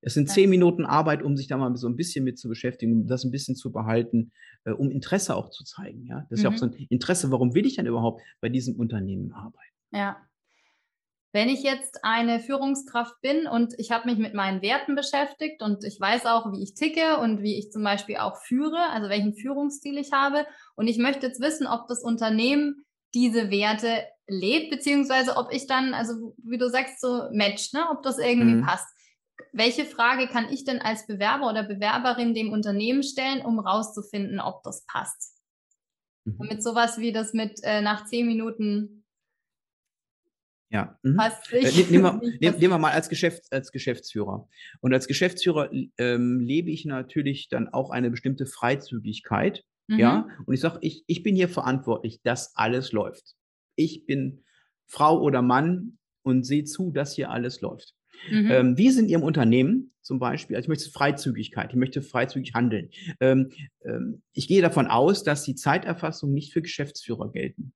[0.00, 3.02] Es sind zehn Minuten Arbeit, um sich da mal so ein bisschen mit zu beschäftigen,
[3.02, 4.32] um das ein bisschen zu behalten,
[4.64, 6.06] äh, um Interesse auch zu zeigen.
[6.06, 6.72] Ja, das ist ja auch so mhm.
[6.72, 7.30] ein Interesse.
[7.30, 9.74] Warum will ich denn überhaupt bei diesem Unternehmen arbeiten?
[9.90, 10.16] Ja.
[11.32, 15.84] Wenn ich jetzt eine Führungskraft bin und ich habe mich mit meinen Werten beschäftigt und
[15.84, 19.34] ich weiß auch, wie ich ticke und wie ich zum Beispiel auch führe, also welchen
[19.34, 25.36] Führungsstil ich habe, und ich möchte jetzt wissen, ob das Unternehmen diese Werte lebt, beziehungsweise
[25.36, 27.86] ob ich dann, also wie du sagst, so matcht, ne?
[27.90, 28.66] ob das irgendwie mhm.
[28.66, 28.86] passt.
[29.52, 34.62] Welche Frage kann ich denn als Bewerber oder Bewerberin dem Unternehmen stellen, um rauszufinden, ob
[34.62, 35.38] das passt?
[36.24, 36.36] Mhm.
[36.38, 38.98] Damit sowas wie das mit äh, nach zehn Minuten
[40.70, 40.98] ja.
[41.02, 41.18] Mhm.
[41.50, 44.48] Äh, nehmen, wir, nehmen, nehmen, wir, mal als, Geschäfts-, als Geschäftsführer.
[44.80, 49.64] Und als Geschäftsführer ähm, lebe ich natürlich dann auch eine bestimmte Freizügigkeit.
[49.88, 49.98] Mhm.
[49.98, 50.28] Ja.
[50.46, 53.34] Und ich sage, ich, ich bin hier verantwortlich, dass alles läuft
[53.78, 54.44] ich bin
[54.86, 57.94] Frau oder Mann und sehe zu, dass hier alles läuft.
[58.30, 58.50] Mhm.
[58.50, 60.56] Ähm, wie in Ihrem Unternehmen zum Beispiel?
[60.56, 62.90] Also ich möchte Freizügigkeit, ich möchte freizügig handeln.
[63.20, 63.50] Ähm,
[63.84, 67.72] ähm, ich gehe davon aus, dass die Zeiterfassung nicht für Geschäftsführer gelten.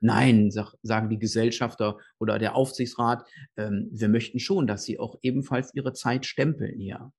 [0.00, 5.18] Nein, sag, sagen die Gesellschafter oder der Aufsichtsrat, ähm, wir möchten schon, dass sie auch
[5.22, 7.12] ebenfalls ihre Zeit stempeln, ja.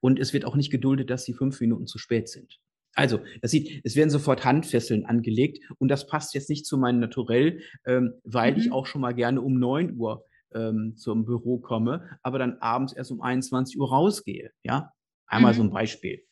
[0.00, 2.60] Und es wird auch nicht geduldet, dass sie fünf Minuten zu spät sind.
[2.98, 6.98] Also, das sieht, es werden sofort Handfesseln angelegt und das passt jetzt nicht zu meinem
[6.98, 8.58] Naturell, ähm, weil mhm.
[8.58, 12.92] ich auch schon mal gerne um 9 Uhr ähm, zum Büro komme, aber dann abends
[12.92, 14.50] erst um 21 Uhr rausgehe.
[14.64, 14.92] Ja,
[15.28, 15.56] einmal mhm.
[15.56, 16.24] so ein Beispiel.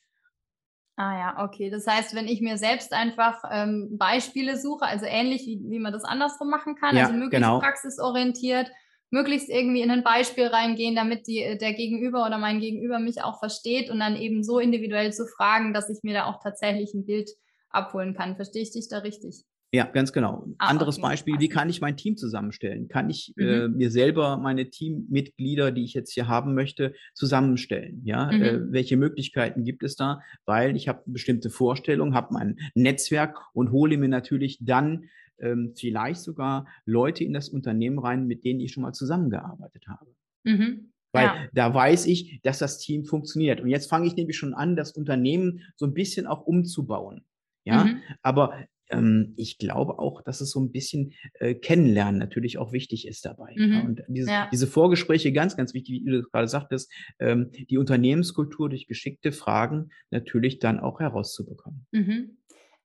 [0.96, 1.70] Ah ja, okay.
[1.70, 5.92] Das heißt, wenn ich mir selbst einfach ähm, Beispiele suche, also ähnlich wie, wie man
[5.92, 7.60] das andersrum machen kann, ja, also möglichst genau.
[7.60, 8.72] praxisorientiert,
[9.10, 13.22] möglichst irgendwie in ein Beispiel reingehen, damit die, äh, der Gegenüber oder mein Gegenüber mich
[13.22, 16.92] auch versteht und dann eben so individuell zu fragen, dass ich mir da auch tatsächlich
[16.94, 17.30] ein Bild
[17.70, 18.36] abholen kann.
[18.36, 19.44] Verstehe ich dich da richtig?
[19.72, 20.46] Ja, ganz genau.
[20.58, 21.08] Ah, Anderes okay.
[21.08, 22.88] Beispiel, wie kann ich mein Team zusammenstellen?
[22.88, 23.46] Kann ich mhm.
[23.46, 28.00] äh, mir selber meine Teammitglieder, die ich jetzt hier haben möchte, zusammenstellen?
[28.04, 28.42] Ja, mhm.
[28.42, 30.20] äh, welche Möglichkeiten gibt es da?
[30.44, 36.20] Weil ich habe bestimmte Vorstellungen, habe mein Netzwerk und hole mir natürlich dann ähm, vielleicht
[36.20, 40.14] sogar Leute in das Unternehmen rein, mit denen ich schon mal zusammengearbeitet habe.
[40.44, 40.92] Mhm.
[41.12, 41.48] Weil ja.
[41.54, 43.60] da weiß ich, dass das Team funktioniert.
[43.60, 47.24] Und jetzt fange ich nämlich schon an, das Unternehmen so ein bisschen auch umzubauen.
[47.64, 48.02] Ja, mhm.
[48.22, 53.06] aber ähm, ich glaube auch, dass es so ein bisschen äh, Kennenlernen natürlich auch wichtig
[53.06, 53.54] ist dabei.
[53.56, 53.72] Mhm.
[53.72, 53.80] Ja?
[53.80, 54.48] Und dieses, ja.
[54.52, 59.90] diese Vorgespräche ganz, ganz wichtig, wie du gerade sagtest, ähm, die Unternehmenskultur durch geschickte Fragen
[60.10, 61.86] natürlich dann auch herauszubekommen.
[61.92, 62.36] Mhm.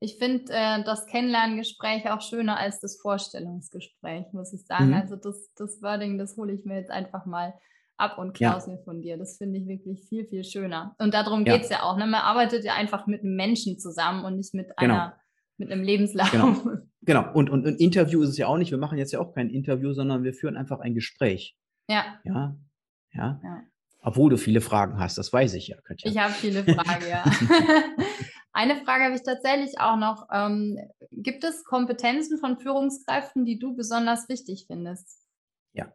[0.03, 4.87] Ich finde äh, das Kennenlerngespräch auch schöner als das Vorstellungsgespräch, muss ich sagen.
[4.87, 4.93] Mhm.
[4.95, 7.53] Also das, das Wording, das hole ich mir jetzt einfach mal
[7.97, 8.73] ab und klaus ja.
[8.73, 9.17] mir von dir.
[9.17, 10.95] Das finde ich wirklich viel, viel schöner.
[10.97, 11.53] Und darum ja.
[11.53, 11.97] geht es ja auch.
[11.97, 12.07] Ne?
[12.07, 14.93] Man arbeitet ja einfach mit einem Menschen zusammen und nicht mit genau.
[14.95, 15.17] einer,
[15.57, 16.31] mit einem Lebenslauf.
[16.31, 16.55] Genau.
[17.01, 17.31] genau.
[17.33, 18.71] Und, und ein Interview ist es ja auch nicht.
[18.71, 21.55] Wir machen jetzt ja auch kein Interview, sondern wir führen einfach ein Gespräch.
[21.87, 22.19] Ja.
[22.23, 22.55] Ja.
[23.13, 23.39] Ja.
[23.43, 23.63] ja.
[24.03, 26.09] Obwohl du viele Fragen hast, das weiß ich ja, Katja.
[26.09, 27.23] Ich habe viele Fragen, ja.
[28.53, 30.27] Eine Frage habe ich tatsächlich auch noch.
[30.31, 30.77] Ähm,
[31.11, 35.25] gibt es Kompetenzen von Führungskräften, die du besonders wichtig findest?
[35.73, 35.93] Ja,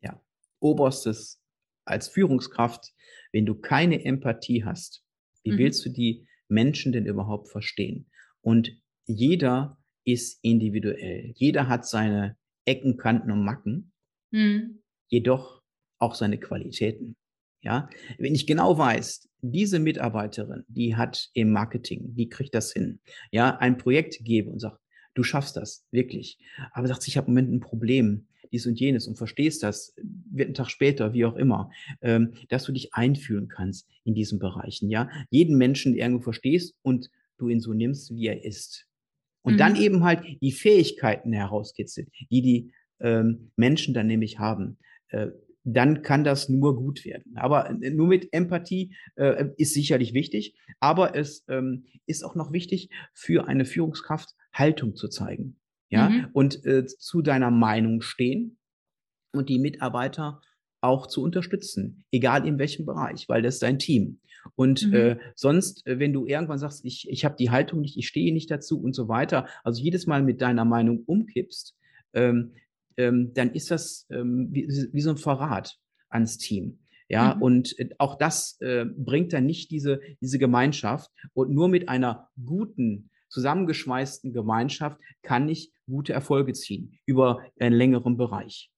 [0.00, 0.20] ja.
[0.58, 1.40] Oberstes
[1.84, 2.92] als Führungskraft,
[3.32, 5.04] wenn du keine Empathie hast,
[5.44, 5.58] wie mhm.
[5.58, 8.10] willst du die Menschen denn überhaupt verstehen?
[8.40, 8.72] Und
[9.06, 11.32] jeder ist individuell.
[11.36, 13.92] Jeder hat seine Ecken, Kanten und Macken,
[14.30, 14.82] mhm.
[15.08, 15.62] jedoch
[15.98, 17.16] auch seine Qualitäten.
[17.60, 17.88] Ja,
[18.18, 23.00] wenn ich genau weiß, diese Mitarbeiterin, die hat im Marketing, die kriegt das hin.
[23.30, 24.78] Ja, ein Projekt gebe und sagt,
[25.14, 26.38] du schaffst das wirklich.
[26.72, 29.94] Aber sagt, ich habe im Moment ein Problem, dies und jenes und verstehst das,
[30.30, 31.70] wird ein Tag später, wie auch immer,
[32.02, 34.88] ähm, dass du dich einfühlen kannst in diesen Bereichen.
[34.88, 38.86] Ja, jeden Menschen irgendwo verstehst und du ihn so nimmst, wie er ist.
[39.42, 39.58] Und mhm.
[39.58, 44.78] dann eben halt die Fähigkeiten herauskitzelt, die die ähm, Menschen dann nämlich haben.
[45.08, 45.28] Äh,
[45.64, 47.36] dann kann das nur gut werden.
[47.36, 52.52] Aber äh, nur mit Empathie äh, ist sicherlich wichtig, aber es ähm, ist auch noch
[52.52, 55.56] wichtig, für eine Führungskraft Haltung zu zeigen.
[55.88, 56.28] Ja, mhm.
[56.32, 58.56] und äh, zu deiner Meinung stehen
[59.32, 60.40] und die Mitarbeiter
[60.80, 64.18] auch zu unterstützen, egal in welchem Bereich, weil das ist dein Team.
[64.56, 64.94] Und mhm.
[64.94, 68.32] äh, sonst, äh, wenn du irgendwann sagst, ich, ich habe die Haltung nicht, ich stehe
[68.32, 71.76] nicht dazu und so weiter, also jedes Mal mit deiner Meinung umkippst,
[72.14, 72.52] ähm,
[72.96, 75.78] ähm, dann ist das ähm, wie, wie, so ein Verrat
[76.08, 76.78] ans Team.
[77.08, 77.42] Ja, mhm.
[77.42, 81.10] und äh, auch das äh, bringt dann nicht diese, diese Gemeinschaft.
[81.34, 88.16] Und nur mit einer guten, zusammengeschweißten Gemeinschaft kann ich gute Erfolge ziehen über einen längeren
[88.16, 88.70] Bereich.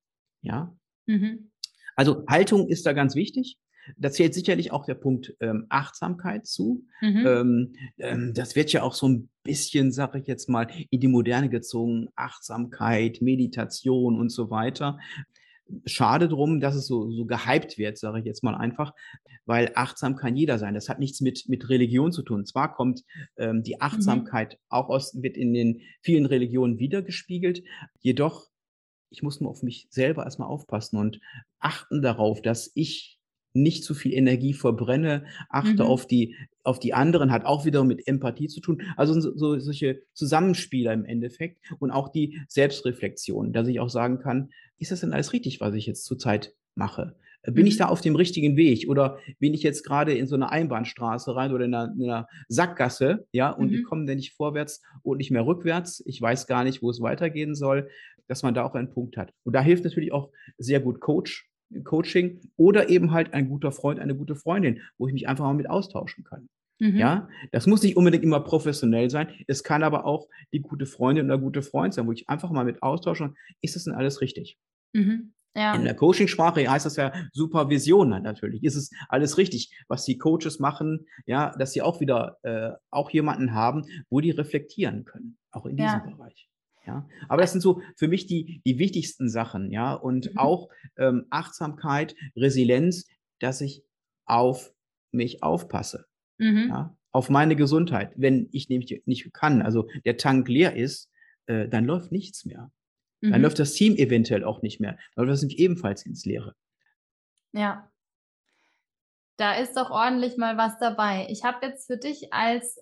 [0.43, 0.77] Ja.
[1.07, 1.51] Mhm.
[1.97, 3.59] Also Haltung ist da ganz wichtig.
[3.97, 6.85] Da zählt sicherlich auch der Punkt ähm, Achtsamkeit zu.
[7.01, 7.27] Mhm.
[7.27, 11.09] Ähm, ähm, das wird ja auch so ein bisschen, sage ich jetzt mal, in die
[11.09, 12.09] Moderne gezogen.
[12.17, 14.99] Achtsamkeit, Meditation und so weiter.
[15.87, 18.93] Schade drum, dass es so, so gehypt wird, sage ich jetzt mal einfach,
[19.47, 20.75] weil achtsam kann jeder sein.
[20.75, 22.45] Das hat nichts mit, mit Religion zu tun.
[22.45, 23.03] Zwar kommt
[23.37, 23.81] ähm, die mhm.
[23.81, 24.59] Achtsamkeit mhm.
[24.69, 27.63] auch aus, wird in den vielen Religionen wiedergespiegelt,
[28.01, 28.49] jedoch
[29.15, 31.21] ich muss nur auf mich selber erstmal aufpassen und
[31.61, 33.14] achten darauf, dass ich
[33.55, 35.89] nicht zu viel Energie verbrenne, achte mhm.
[35.89, 38.83] auf die auf die anderen, hat auch wieder mit Empathie zu tun.
[38.97, 44.19] Also so, so, solche Zusammenspieler im Endeffekt und auch die Selbstreflexion, dass ich auch sagen
[44.19, 47.17] kann, ist das denn alles richtig, was ich jetzt zurzeit mache?
[47.45, 47.67] Bin mhm.
[47.67, 51.37] ich da auf dem richtigen Weg oder bin ich jetzt gerade in so eine Einbahnstraße
[51.37, 53.75] rein oder in einer, in einer Sackgasse, ja, und mhm.
[53.75, 56.03] ich komme dann nicht vorwärts und nicht mehr rückwärts.
[56.07, 57.91] Ich weiß gar nicht, wo es weitergehen soll,
[58.29, 59.35] dass man da auch einen Punkt hat.
[59.45, 61.51] Und da hilft natürlich auch sehr gut Coach,
[61.83, 65.55] Coaching oder eben halt ein guter Freund, eine gute Freundin, wo ich mich einfach mal
[65.55, 66.49] mit austauschen kann.
[66.81, 66.97] Mhm.
[66.97, 69.29] Ja, das muss nicht unbedingt immer professionell sein.
[69.47, 72.65] Es kann aber auch die gute Freundin oder gute Freund sein, wo ich einfach mal
[72.65, 73.35] mit austausche.
[73.61, 74.59] Ist das denn alles richtig?
[74.93, 75.33] Mhm.
[75.57, 75.75] Ja.
[75.77, 78.65] In der Coaching-Sprache heißt das ja Supervision natürlich.
[78.65, 83.11] Ist es alles richtig, was die Coaches machen, ja, dass sie auch wieder äh, auch
[83.11, 86.07] jemanden haben, wo die reflektieren können, auch in diesem ja.
[86.11, 86.49] Bereich.
[86.87, 90.39] Ja, aber das sind so für mich die, die wichtigsten Sachen, ja, und mhm.
[90.39, 90.69] auch
[90.99, 93.07] ähm, Achtsamkeit, Resilienz,
[93.41, 93.83] dass ich
[94.27, 94.73] auf
[95.11, 96.07] mich aufpasse,
[96.39, 96.67] mhm.
[96.69, 98.13] ja, auf meine Gesundheit.
[98.17, 101.11] Wenn ich nämlich nicht kann, also der Tank leer ist,
[101.47, 102.71] äh, dann läuft nichts mehr.
[103.21, 103.33] Mhm.
[103.33, 104.99] Dann läuft das Team eventuell auch nicht mehr.
[105.15, 106.55] Dann läuft das nämlich ebenfalls ins Leere.
[107.53, 107.91] Ja.
[109.37, 111.27] Da ist doch ordentlich mal was dabei.
[111.31, 112.81] Ich habe jetzt für dich als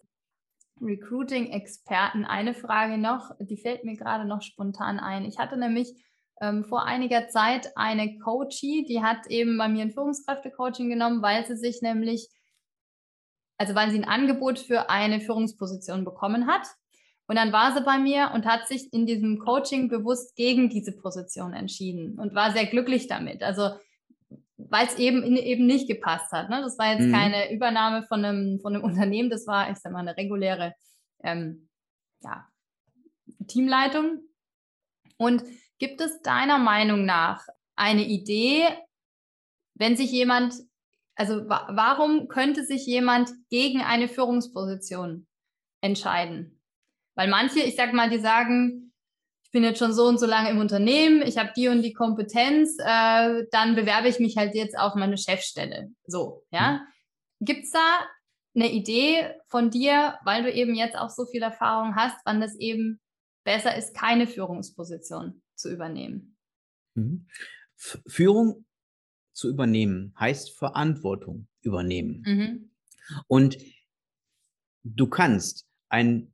[0.83, 5.25] Recruiting-Experten eine Frage noch, die fällt mir gerade noch spontan ein.
[5.25, 5.95] Ich hatte nämlich
[6.41, 11.47] ähm, vor einiger Zeit eine Coachie, die hat eben bei mir ein Führungskräfte-Coaching genommen, weil
[11.47, 12.29] sie sich nämlich,
[13.59, 16.67] also weil sie ein Angebot für eine Führungsposition bekommen hat.
[17.29, 20.93] Und dann war sie bei mir und hat sich in diesem Coaching bewusst gegen diese
[20.93, 23.43] Position entschieden und war sehr glücklich damit.
[23.43, 23.71] Also
[24.71, 26.51] weil es eben, eben nicht gepasst hat.
[26.51, 26.61] Ne?
[26.63, 27.13] Das war jetzt mhm.
[27.13, 30.75] keine Übernahme von einem, von einem Unternehmen, das war, ich sag mal, eine reguläre
[31.23, 31.69] ähm,
[32.23, 32.47] ja,
[33.47, 34.21] Teamleitung.
[35.17, 35.45] Und
[35.79, 37.47] gibt es deiner Meinung nach
[37.77, 38.67] eine Idee,
[39.75, 40.55] wenn sich jemand,
[41.15, 45.27] also wa warum könnte sich jemand gegen eine Führungsposition
[45.81, 46.61] entscheiden?
[47.15, 48.92] Weil manche, ich sag mal, die sagen,
[49.53, 52.77] bin jetzt schon so und so lange im Unternehmen, ich habe die und die Kompetenz,
[52.79, 55.91] äh, dann bewerbe ich mich halt jetzt auf meine Chefstelle.
[56.07, 56.73] So, ja.
[56.73, 57.45] Mhm.
[57.45, 58.01] Gibt es da
[58.55, 62.57] eine Idee von dir, weil du eben jetzt auch so viel Erfahrung hast, wann das
[62.57, 63.01] eben
[63.45, 66.37] besser ist, keine Führungsposition zu übernehmen?
[66.95, 67.27] Mhm.
[67.77, 68.65] Führung
[69.33, 72.23] zu übernehmen heißt Verantwortung übernehmen.
[72.25, 72.71] Mhm.
[73.27, 73.59] Und
[74.85, 76.32] du kannst ein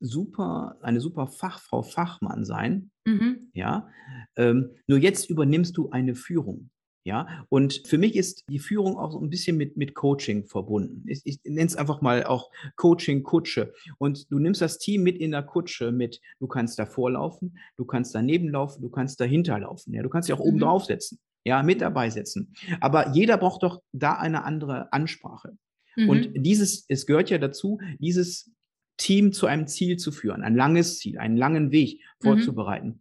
[0.00, 2.90] super, eine super Fachfrau, Fachmann sein.
[3.06, 3.50] Mhm.
[3.54, 3.88] Ja.
[4.36, 6.70] Ähm, nur jetzt übernimmst du eine Führung.
[7.06, 11.04] Ja, und für mich ist die Führung auch so ein bisschen mit, mit Coaching verbunden.
[11.06, 13.72] Ich, ich nenne es einfach mal auch Coaching-Kutsche.
[13.98, 16.20] Und du nimmst das Team mit in der Kutsche mit.
[16.40, 19.94] Du kannst davor laufen, du kannst daneben laufen, du kannst dahinter laufen.
[19.94, 20.62] Ja, du kannst dich auch oben mhm.
[20.62, 22.52] drauf setzen, ja, mit dabei setzen.
[22.80, 25.56] Aber jeder braucht doch da eine andere Ansprache.
[25.94, 26.08] Mhm.
[26.08, 28.50] Und dieses, es gehört ja dazu, dieses
[28.96, 32.24] Team zu einem Ziel zu führen, ein langes Ziel, einen langen Weg mhm.
[32.24, 33.00] vorzubereiten, mhm.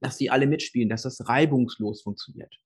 [0.00, 2.58] dass die alle mitspielen, dass das reibungslos funktioniert.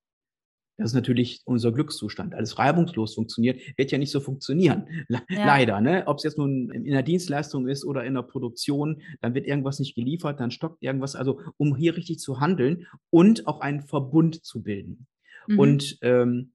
[0.80, 2.34] Das ist natürlich unser Glückszustand.
[2.34, 4.86] Alles reibungslos funktioniert, wird ja nicht so funktionieren.
[5.08, 5.44] Le ja.
[5.44, 6.04] Leider, ne?
[6.06, 9.78] Ob es jetzt nun in der Dienstleistung ist oder in der Produktion, dann wird irgendwas
[9.78, 11.16] nicht geliefert, dann stockt irgendwas.
[11.16, 15.06] Also, um hier richtig zu handeln und auch einen Verbund zu bilden.
[15.48, 15.58] Mhm.
[15.58, 16.52] Und ähm,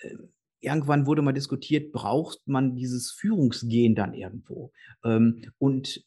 [0.00, 0.16] äh,
[0.64, 4.72] irgendwann wurde mal diskutiert, braucht man dieses Führungsgehen dann irgendwo?
[5.04, 6.04] Ähm, und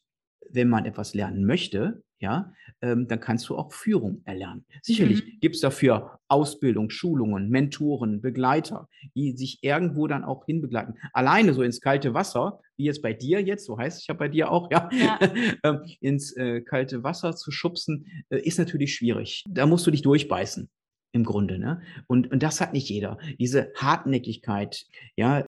[0.50, 4.64] wenn man etwas lernen möchte, ja, ähm, dann kannst du auch Führung erlernen.
[4.82, 5.40] Sicherlich mhm.
[5.40, 10.96] gibt es dafür Ausbildung, Schulungen, Mentoren, Begleiter, die sich irgendwo dann auch hinbegleiten.
[11.12, 14.28] Alleine so ins kalte Wasser, wie jetzt bei dir jetzt, so heißt es ja bei
[14.28, 15.18] dir auch, ja, ja.
[15.64, 19.44] Ähm, ins äh, kalte Wasser zu schubsen, äh, ist natürlich schwierig.
[19.48, 20.68] Da musst du dich durchbeißen
[21.12, 21.58] im Grunde.
[21.58, 21.80] Ne?
[22.06, 23.18] Und, und das hat nicht jeder.
[23.38, 25.44] Diese Hartnäckigkeit, ja,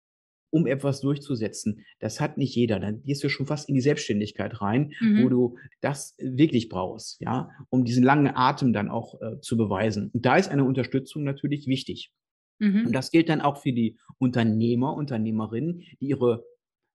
[0.51, 1.85] um etwas durchzusetzen.
[1.99, 2.81] Das hat nicht jeder.
[2.81, 5.23] Dann gehst du schon fast in die Selbstständigkeit rein, mhm.
[5.23, 10.11] wo du das wirklich brauchst, ja, um diesen langen Atem dann auch äh, zu beweisen.
[10.13, 12.13] Und da ist eine Unterstützung natürlich wichtig.
[12.59, 12.87] Mhm.
[12.87, 16.45] Und das gilt dann auch für die Unternehmer, Unternehmerinnen, die ihre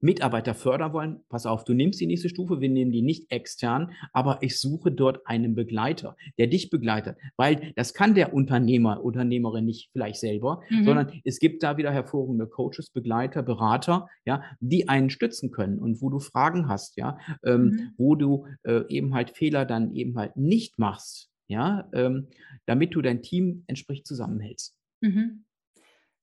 [0.03, 3.91] Mitarbeiter fördern wollen, pass auf, du nimmst die nächste Stufe, wir nehmen die nicht extern,
[4.11, 9.65] aber ich suche dort einen Begleiter, der dich begleitet, weil das kann der Unternehmer, Unternehmerin
[9.65, 10.83] nicht vielleicht selber, mhm.
[10.83, 16.01] sondern es gibt da wieder hervorragende Coaches, Begleiter, Berater, ja, die einen stützen können und
[16.01, 17.93] wo du Fragen hast, ja, ähm, mhm.
[17.97, 22.27] wo du äh, eben halt Fehler dann eben halt nicht machst, ja, ähm,
[22.65, 24.75] damit du dein Team entsprechend zusammenhältst.
[25.01, 25.45] Mhm.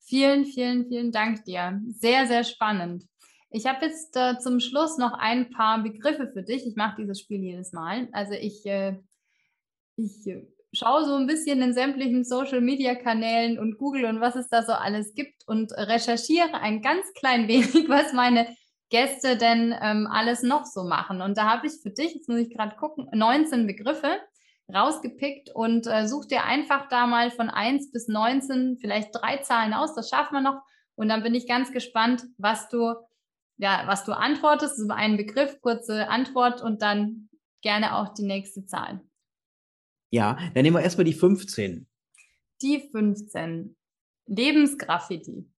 [0.01, 1.81] Vielen, vielen, vielen Dank dir.
[1.89, 3.05] Sehr, sehr spannend.
[3.51, 6.65] Ich habe jetzt äh, zum Schluss noch ein paar Begriffe für dich.
[6.67, 8.09] Ich mache dieses Spiel jedes Mal.
[8.13, 8.97] Also ich, äh,
[9.97, 14.63] ich äh, schaue so ein bisschen in sämtlichen Social-Media-Kanälen und Google und was es da
[14.63, 18.47] so alles gibt und recherchiere ein ganz klein wenig, was meine
[18.89, 21.21] Gäste denn ähm, alles noch so machen.
[21.21, 24.19] Und da habe ich für dich, jetzt muss ich gerade gucken, 19 Begriffe
[24.73, 29.75] rausgepickt und äh, such dir einfach da mal von 1 bis 19 vielleicht drei Zahlen
[29.75, 29.95] aus.
[29.95, 30.63] Das schaffen wir noch.
[30.95, 32.95] Und dann bin ich ganz gespannt, was du
[33.61, 37.29] ja, was du antwortest, ist ein Begriff, kurze Antwort und dann
[37.61, 39.03] gerne auch die nächste Zahl.
[40.11, 41.87] Ja, dann nehmen wir erstmal die 15.
[42.63, 43.77] Die 15.
[44.27, 45.50] Lebensgraffiti.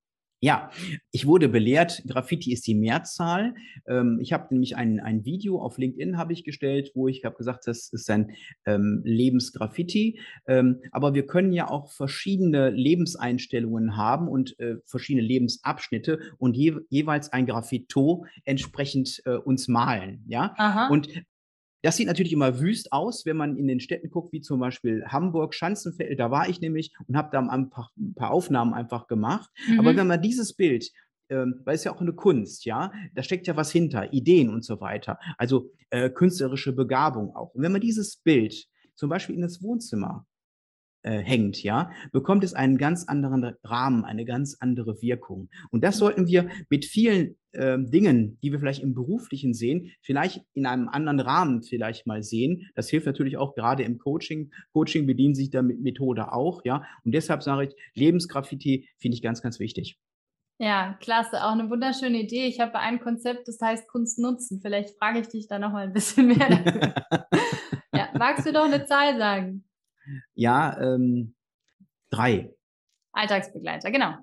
[0.45, 0.71] Ja,
[1.13, 3.55] ich wurde belehrt, Graffiti ist die Mehrzahl.
[3.87, 7.37] Ähm, ich habe nämlich ein, ein Video auf LinkedIn habe ich gestellt, wo ich habe
[7.37, 8.33] gesagt, das ist ein
[8.67, 10.19] ähm, Lebensgraffiti.
[10.49, 16.75] Ähm, aber wir können ja auch verschiedene Lebenseinstellungen haben und äh, verschiedene Lebensabschnitte und je,
[16.89, 20.25] jeweils ein Graffito entsprechend äh, uns malen.
[20.27, 20.89] Ja, Aha.
[20.89, 21.09] und
[21.83, 25.05] das sieht natürlich immer wüst aus, wenn man in den Städten guckt, wie zum Beispiel
[25.07, 29.09] Hamburg, Schanzenfeld, da war ich nämlich und habe da ein paar, ein paar, Aufnahmen einfach
[29.09, 29.51] gemacht.
[29.69, 29.81] Mhm.
[29.81, 30.91] Aber wenn man dieses Bild,
[31.29, 34.65] ähm, weil es ja auch eine Kunst, ja, da steckt ja was hinter, Ideen und
[34.65, 37.55] so weiter, also äh, künstlerische Begabung auch.
[37.55, 40.27] Und wenn man dieses Bild zum Beispiel in das Wohnzimmer
[41.03, 45.49] äh, hängt, ja, bekommt es einen ganz anderen Rahmen, eine ganz andere Wirkung.
[45.71, 50.45] Und das sollten wir mit vielen äh, Dingen, die wir vielleicht im Beruflichen sehen, vielleicht
[50.55, 52.71] in einem anderen Rahmen vielleicht mal sehen.
[52.75, 54.51] Das hilft natürlich auch gerade im Coaching.
[54.73, 56.85] Coaching bedient sich der Methode auch, ja.
[57.05, 59.99] Und deshalb sage ich, Lebensgraffiti finde ich ganz, ganz wichtig.
[60.59, 61.43] Ja, klasse.
[61.43, 62.47] Auch eine wunderschöne Idee.
[62.47, 64.61] Ich habe ein Konzept, das heißt Kunst nutzen.
[64.61, 66.39] Vielleicht frage ich dich da noch mal ein bisschen mehr
[67.95, 69.65] ja, magst du doch eine Zahl sagen?
[70.35, 71.35] Ja, ähm,
[72.11, 72.55] drei.
[73.13, 74.17] Alltagsbegleiter, genau.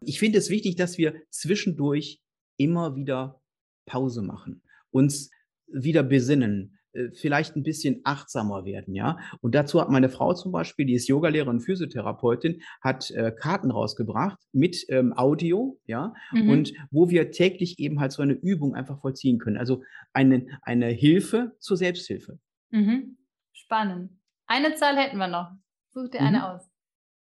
[0.00, 2.20] Ich finde es wichtig, dass wir zwischendurch
[2.56, 3.40] immer wieder
[3.86, 5.30] Pause machen, uns
[5.66, 9.18] wieder besinnen, äh, vielleicht ein bisschen achtsamer werden, ja.
[9.40, 13.70] Und dazu hat meine Frau zum Beispiel, die ist Yogalehrerin und Physiotherapeutin, hat äh, Karten
[13.70, 16.48] rausgebracht mit ähm, Audio, ja, mhm.
[16.50, 19.56] und wo wir täglich eben halt so eine Übung einfach vollziehen können.
[19.56, 22.38] Also eine, eine Hilfe zur Selbsthilfe.
[22.70, 23.16] Mhm.
[23.52, 24.10] Spannend.
[24.46, 25.50] Eine Zahl hätten wir noch.
[25.88, 26.26] Such dir mhm.
[26.26, 26.70] eine aus.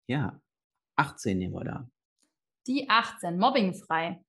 [0.07, 0.39] Ja,
[0.95, 1.89] 18 nehmen wir da.
[2.67, 4.23] Die 18, mobbingfrei.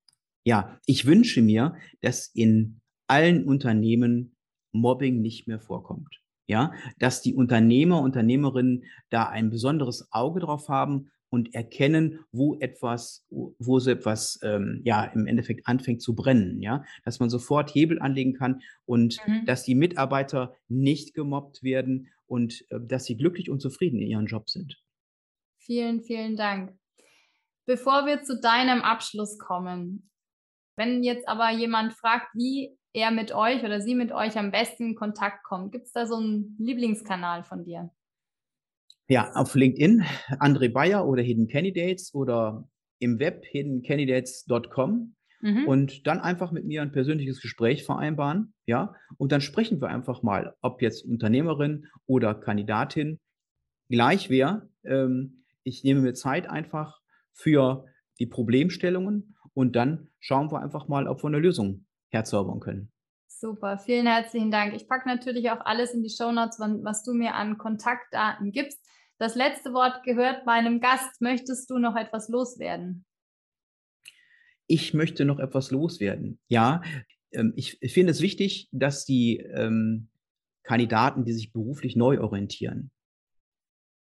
[0.44, 4.36] Ja, ich wünsche mir, dass in allen Unternehmen
[4.72, 6.20] Mobbing nicht mehr vorkommt.
[6.48, 13.26] Ja, dass die Unternehmer, Unternehmerinnen da ein besonderes Auge drauf haben und erkennen, wo etwas,
[13.30, 18.00] wo so etwas ähm, ja im Endeffekt anfängt zu brennen, ja, dass man sofort Hebel
[18.00, 19.44] anlegen kann und mhm.
[19.44, 24.26] dass die Mitarbeiter nicht gemobbt werden und äh, dass sie glücklich und zufrieden in ihrem
[24.26, 24.80] Job sind.
[25.58, 26.78] Vielen, vielen Dank.
[27.66, 30.10] Bevor wir zu deinem Abschluss kommen,
[30.76, 34.90] wenn jetzt aber jemand fragt, wie er mit euch oder sie mit euch am besten
[34.90, 37.90] in Kontakt kommt, gibt es da so einen Lieblingskanal von dir?
[39.08, 40.04] Ja, auf LinkedIn,
[40.40, 45.68] André Bayer oder Hidden Candidates oder im Web hiddencandidates.com mhm.
[45.68, 50.22] und dann einfach mit mir ein persönliches Gespräch vereinbaren, ja, und dann sprechen wir einfach
[50.22, 53.20] mal, ob jetzt Unternehmerin oder Kandidatin
[53.88, 54.68] gleich wäre.
[54.84, 57.00] Ähm, ich nehme mir Zeit einfach
[57.32, 57.86] für
[58.18, 62.90] die Problemstellungen und dann schauen wir einfach mal, ob wir eine Lösung herzaubern können.
[63.38, 64.74] Super, vielen herzlichen Dank.
[64.74, 68.80] Ich packe natürlich auch alles in die Shownotes, was du mir an Kontaktdaten gibst.
[69.18, 71.20] Das letzte Wort gehört meinem Gast.
[71.20, 73.04] Möchtest du noch etwas loswerden?
[74.66, 76.38] Ich möchte noch etwas loswerden.
[76.48, 76.80] Ja,
[77.30, 80.08] ähm, ich finde es wichtig, dass die ähm,
[80.62, 82.90] Kandidaten, die sich beruflich neu orientieren,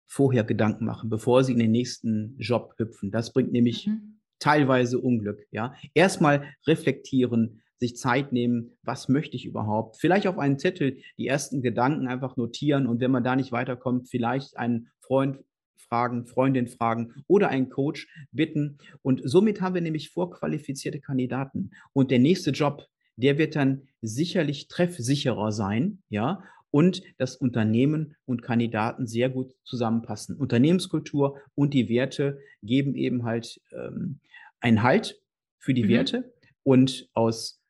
[0.07, 3.11] vorher Gedanken machen, bevor sie in den nächsten Job hüpfen.
[3.11, 4.19] Das bringt nämlich mhm.
[4.39, 5.45] teilweise Unglück.
[5.51, 9.97] Ja, erstmal reflektieren, sich Zeit nehmen, was möchte ich überhaupt?
[9.97, 14.07] Vielleicht auf einen Zettel die ersten Gedanken einfach notieren und wenn man da nicht weiterkommt,
[14.07, 15.39] vielleicht einen Freund
[15.75, 18.77] fragen, Freundin fragen oder einen Coach bitten.
[19.01, 21.71] Und somit haben wir nämlich vorqualifizierte Kandidaten.
[21.91, 22.85] Und der nächste Job,
[23.17, 30.37] der wird dann sicherlich treffsicherer sein, ja, und das Unternehmen und Kandidaten sehr gut zusammenpassen.
[30.37, 34.19] Unternehmenskultur und die Werte geben eben halt ähm,
[34.61, 35.19] einen Halt
[35.57, 35.89] für die mhm.
[35.89, 37.60] Werte und aus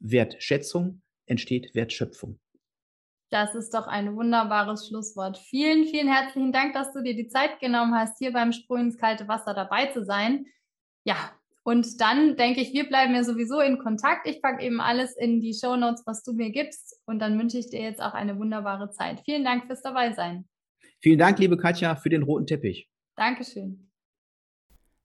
[0.00, 2.38] Wertschätzung entsteht Wertschöpfung.
[3.30, 5.38] Das ist doch ein wunderbares Schlusswort.
[5.38, 8.98] Vielen, vielen herzlichen Dank, dass du dir die Zeit genommen hast, hier beim Sprung ins
[8.98, 10.46] kalte Wasser dabei zu sein.
[11.04, 11.32] Ja,
[11.62, 14.26] und dann denke ich, wir bleiben ja sowieso in Kontakt.
[14.26, 17.00] Ich packe eben alles in die Show Notes, was du mir gibst.
[17.06, 19.20] Und dann wünsche ich dir jetzt auch eine wunderbare Zeit.
[19.24, 20.48] Vielen Dank fürs Dabeisein.
[21.00, 22.88] Vielen Dank, liebe Katja, für den roten Teppich.
[23.16, 23.89] Dankeschön.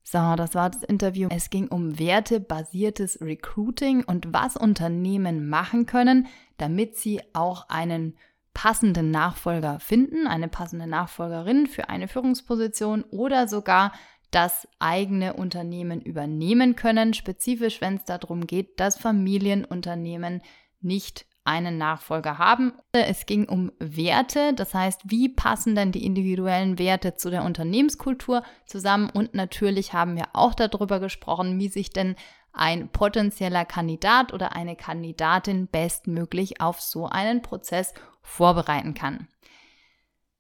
[0.08, 1.30] So, das war das Interview.
[1.32, 6.28] Es ging um wertebasiertes Recruiting und was Unternehmen machen können,
[6.58, 8.16] damit sie auch einen
[8.54, 13.94] passenden Nachfolger finden, eine passende Nachfolgerin für eine Führungsposition oder sogar
[14.30, 20.44] das eigene Unternehmen übernehmen können, spezifisch wenn es darum geht, dass Familienunternehmen
[20.82, 22.74] nicht einen Nachfolger haben.
[22.92, 28.44] Es ging um Werte, das heißt, wie passen denn die individuellen Werte zu der Unternehmenskultur
[28.66, 32.16] zusammen und natürlich haben wir auch darüber gesprochen, wie sich denn
[32.52, 39.28] ein potenzieller Kandidat oder eine Kandidatin bestmöglich auf so einen Prozess vorbereiten kann.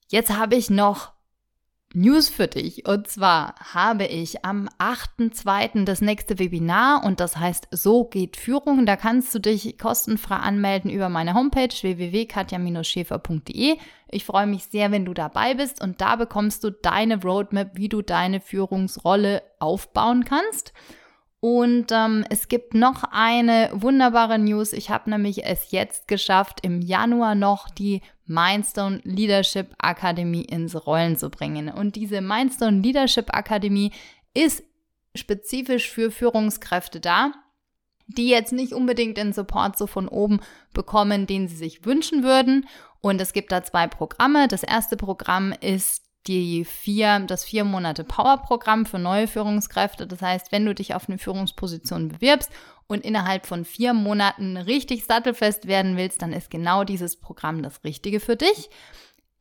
[0.08, 1.15] Jetzt habe ich noch
[1.94, 2.88] News für dich.
[2.88, 5.86] Und zwar habe ich am 8.2.
[5.86, 8.86] das nächste Webinar und das heißt So geht Führung.
[8.86, 13.78] Da kannst du dich kostenfrei anmelden über meine Homepage www.katja-schäfer.de.
[14.12, 17.90] Ich freue mich sehr, wenn du dabei bist und da bekommst du deine Roadmap, wie
[17.90, 20.74] du deine Führungsrolle aufbauen kannst.
[21.48, 24.74] Und ähm, es gibt noch eine wunderbare News.
[24.74, 31.18] Ich habe nämlich es jetzt geschafft, im Januar noch die Mindstone Leadership Akademie ins Rollen
[31.18, 31.70] zu bringen.
[31.70, 33.92] Und diese Mindstone Leadership Akademie
[34.34, 34.64] ist
[35.14, 37.32] spezifisch für Führungskräfte da,
[38.08, 40.40] die jetzt nicht unbedingt den Support so von oben
[40.74, 42.68] bekommen, den sie sich wünschen würden.
[43.02, 44.48] Und es gibt da zwei Programme.
[44.48, 50.08] Das erste Programm ist die vier, das vier Monate Power-Programm für neue Führungskräfte.
[50.08, 52.50] Das heißt, wenn du dich auf eine Führungsposition bewirbst
[52.88, 57.84] und innerhalb von vier Monaten richtig sattelfest werden willst, dann ist genau dieses Programm das
[57.84, 58.70] Richtige für dich.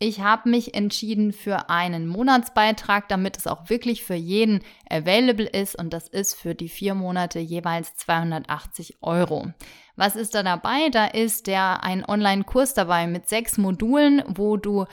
[0.01, 4.61] Ich habe mich entschieden für einen Monatsbeitrag, damit es auch wirklich für jeden
[4.91, 9.53] available ist und das ist für die vier Monate jeweils 280 Euro.
[9.97, 10.89] Was ist da dabei?
[10.91, 14.87] Da ist der ein Online-Kurs dabei mit sechs Modulen, wo du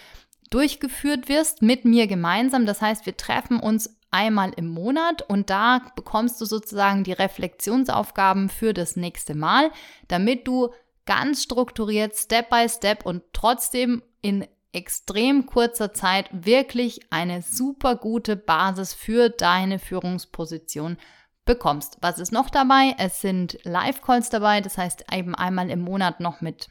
[0.52, 2.68] durchgeführt wirst mit mir gemeinsam.
[2.68, 8.50] Das heißt, wir treffen uns einmal im Monat und da bekommst du sozusagen die Reflexionsaufgaben
[8.50, 9.72] für das nächste Mal,
[10.08, 10.70] damit du
[11.06, 18.36] ganz strukturiert, Step by Step und trotzdem in extrem kurzer Zeit wirklich eine super gute
[18.36, 20.98] Basis für deine Führungsposition
[21.46, 21.98] bekommst.
[22.02, 22.96] Was ist noch dabei?
[22.98, 26.68] Es sind Live-Calls dabei, das heißt eben einmal im Monat noch mit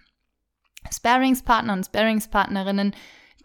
[0.91, 2.95] Sparingspartner und Sparingspartnerinnen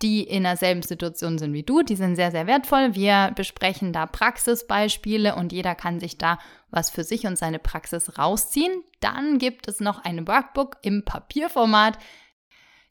[0.02, 1.82] die in derselben Situation sind wie du.
[1.82, 2.96] Die sind sehr, sehr wertvoll.
[2.96, 6.40] Wir besprechen da Praxisbeispiele und jeder kann sich da
[6.70, 8.84] was für sich und seine Praxis rausziehen.
[9.00, 11.98] Dann gibt es noch ein Workbook im Papierformat.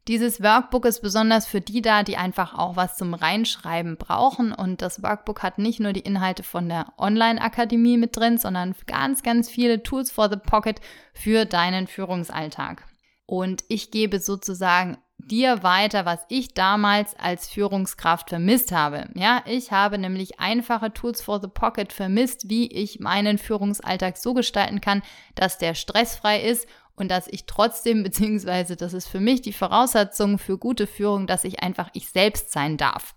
[0.06, 4.52] Dieses Workbook ist besonders für die da, die einfach auch was zum Reinschreiben brauchen.
[4.52, 9.22] Und das Workbook hat nicht nur die Inhalte von der Online-Akademie mit drin, sondern ganz,
[9.22, 10.80] ganz viele Tools for the Pocket
[11.14, 12.84] für deinen Führungsalltag.
[13.24, 19.08] Und ich gebe sozusagen dir weiter, was ich damals als Führungskraft vermisst habe.
[19.14, 24.34] Ja, ich habe nämlich einfache Tools for the Pocket vermisst, wie ich meinen Führungsalltag so
[24.34, 25.02] gestalten kann,
[25.34, 30.38] dass der stressfrei ist und dass ich trotzdem, beziehungsweise das ist für mich die Voraussetzung
[30.38, 33.14] für gute Führung, dass ich einfach ich selbst sein darf.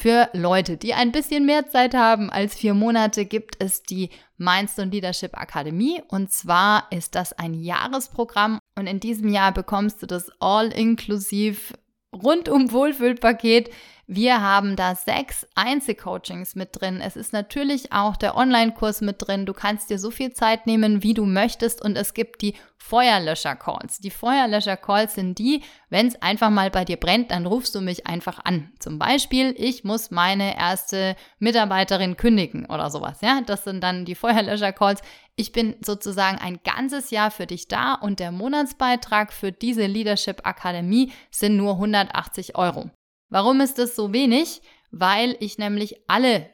[0.00, 4.92] Für Leute, die ein bisschen mehr Zeit haben als vier Monate, gibt es die Mindstone
[4.92, 6.00] Leadership Akademie.
[6.06, 8.60] Und zwar ist das ein Jahresprogramm.
[8.76, 11.72] Und in diesem Jahr bekommst du das All-Inklusiv
[12.14, 13.70] rundum Wohlfühlpaket
[14.10, 17.02] wir haben da sechs Einzelcoachings mit drin.
[17.02, 19.44] Es ist natürlich auch der Online-Kurs mit drin.
[19.44, 21.84] Du kannst dir so viel Zeit nehmen, wie du möchttest.
[21.84, 23.98] Und es gibt die Feuerlöscher-Calls.
[23.98, 28.06] Die Feuerlöscher-Calls sind die, wenn es einfach mal bei dir brennt, dann rufst du mich
[28.06, 28.72] einfach an.
[28.78, 33.20] Zum Beispiel, ich muss meine erste Mitarbeiterin kündigen oder sowas.
[33.20, 35.02] Ja, das sind dann die Feuerlöscher-Calls.
[35.36, 40.46] Ich bin sozusagen ein ganzes Jahr für dich da und der Monatsbeitrag für diese Leadership
[40.46, 42.90] Akademie sind nur 180 Euro.
[43.28, 44.62] Warum ist das so wenig?
[44.90, 46.48] Weil ich nämlich alle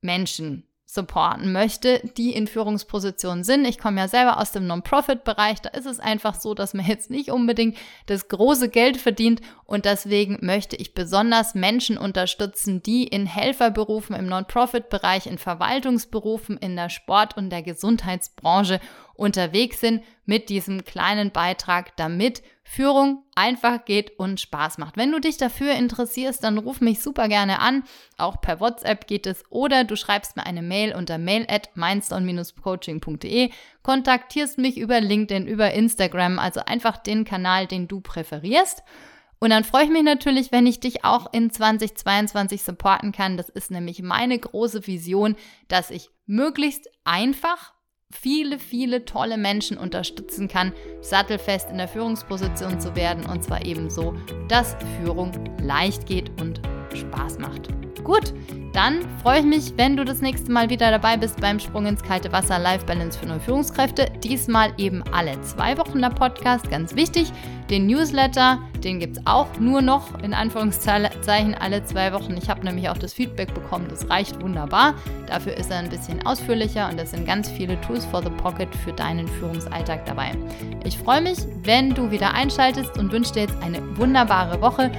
[0.00, 3.64] Menschen supporten möchte, die in Führungspositionen sind.
[3.64, 5.60] Ich komme ja selber aus dem Non-Profit-Bereich.
[5.60, 9.40] Da ist es einfach so, dass man jetzt nicht unbedingt das große Geld verdient.
[9.64, 16.74] Und deswegen möchte ich besonders Menschen unterstützen, die in Helferberufen im Non-Profit-Bereich, in Verwaltungsberufen, in
[16.74, 18.80] der Sport- und der Gesundheitsbranche
[19.20, 24.96] unterwegs sind mit diesem kleinen Beitrag, damit Führung einfach geht und Spaß macht.
[24.96, 27.84] Wenn du dich dafür interessierst, dann ruf mich super gerne an.
[28.16, 33.50] Auch per WhatsApp geht es oder du schreibst mir eine Mail unter mail at mindstone-coaching.de,
[33.82, 38.82] kontaktierst mich über LinkedIn, über Instagram, also einfach den Kanal, den du präferierst.
[39.38, 43.36] Und dann freue ich mich natürlich, wenn ich dich auch in 2022 supporten kann.
[43.36, 45.34] Das ist nämlich meine große Vision,
[45.68, 47.72] dass ich möglichst einfach
[48.10, 53.90] viele, viele tolle Menschen unterstützen kann, sattelfest in der Führungsposition zu werden und zwar eben
[53.90, 54.14] so,
[54.48, 55.32] dass Führung
[55.62, 56.60] leicht geht und
[56.96, 57.68] Spaß macht.
[58.04, 58.32] Gut,
[58.72, 62.02] dann freue ich mich, wenn du das nächste Mal wieder dabei bist beim Sprung ins
[62.02, 64.06] kalte Wasser Life Balance für neue Führungskräfte.
[64.22, 67.32] Diesmal eben alle zwei Wochen der Podcast, ganz wichtig.
[67.68, 72.36] Den Newsletter, den gibt es auch nur noch in Anführungszeichen alle zwei Wochen.
[72.36, 74.94] Ich habe nämlich auch das Feedback bekommen, das reicht wunderbar.
[75.26, 78.74] Dafür ist er ein bisschen ausführlicher und es sind ganz viele Tools for the Pocket
[78.84, 80.32] für deinen Führungsalltag dabei.
[80.84, 84.90] Ich freue mich, wenn du wieder einschaltest und wünsche dir jetzt eine wunderbare Woche.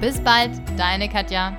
[0.00, 1.56] Bis bald, deine Katja.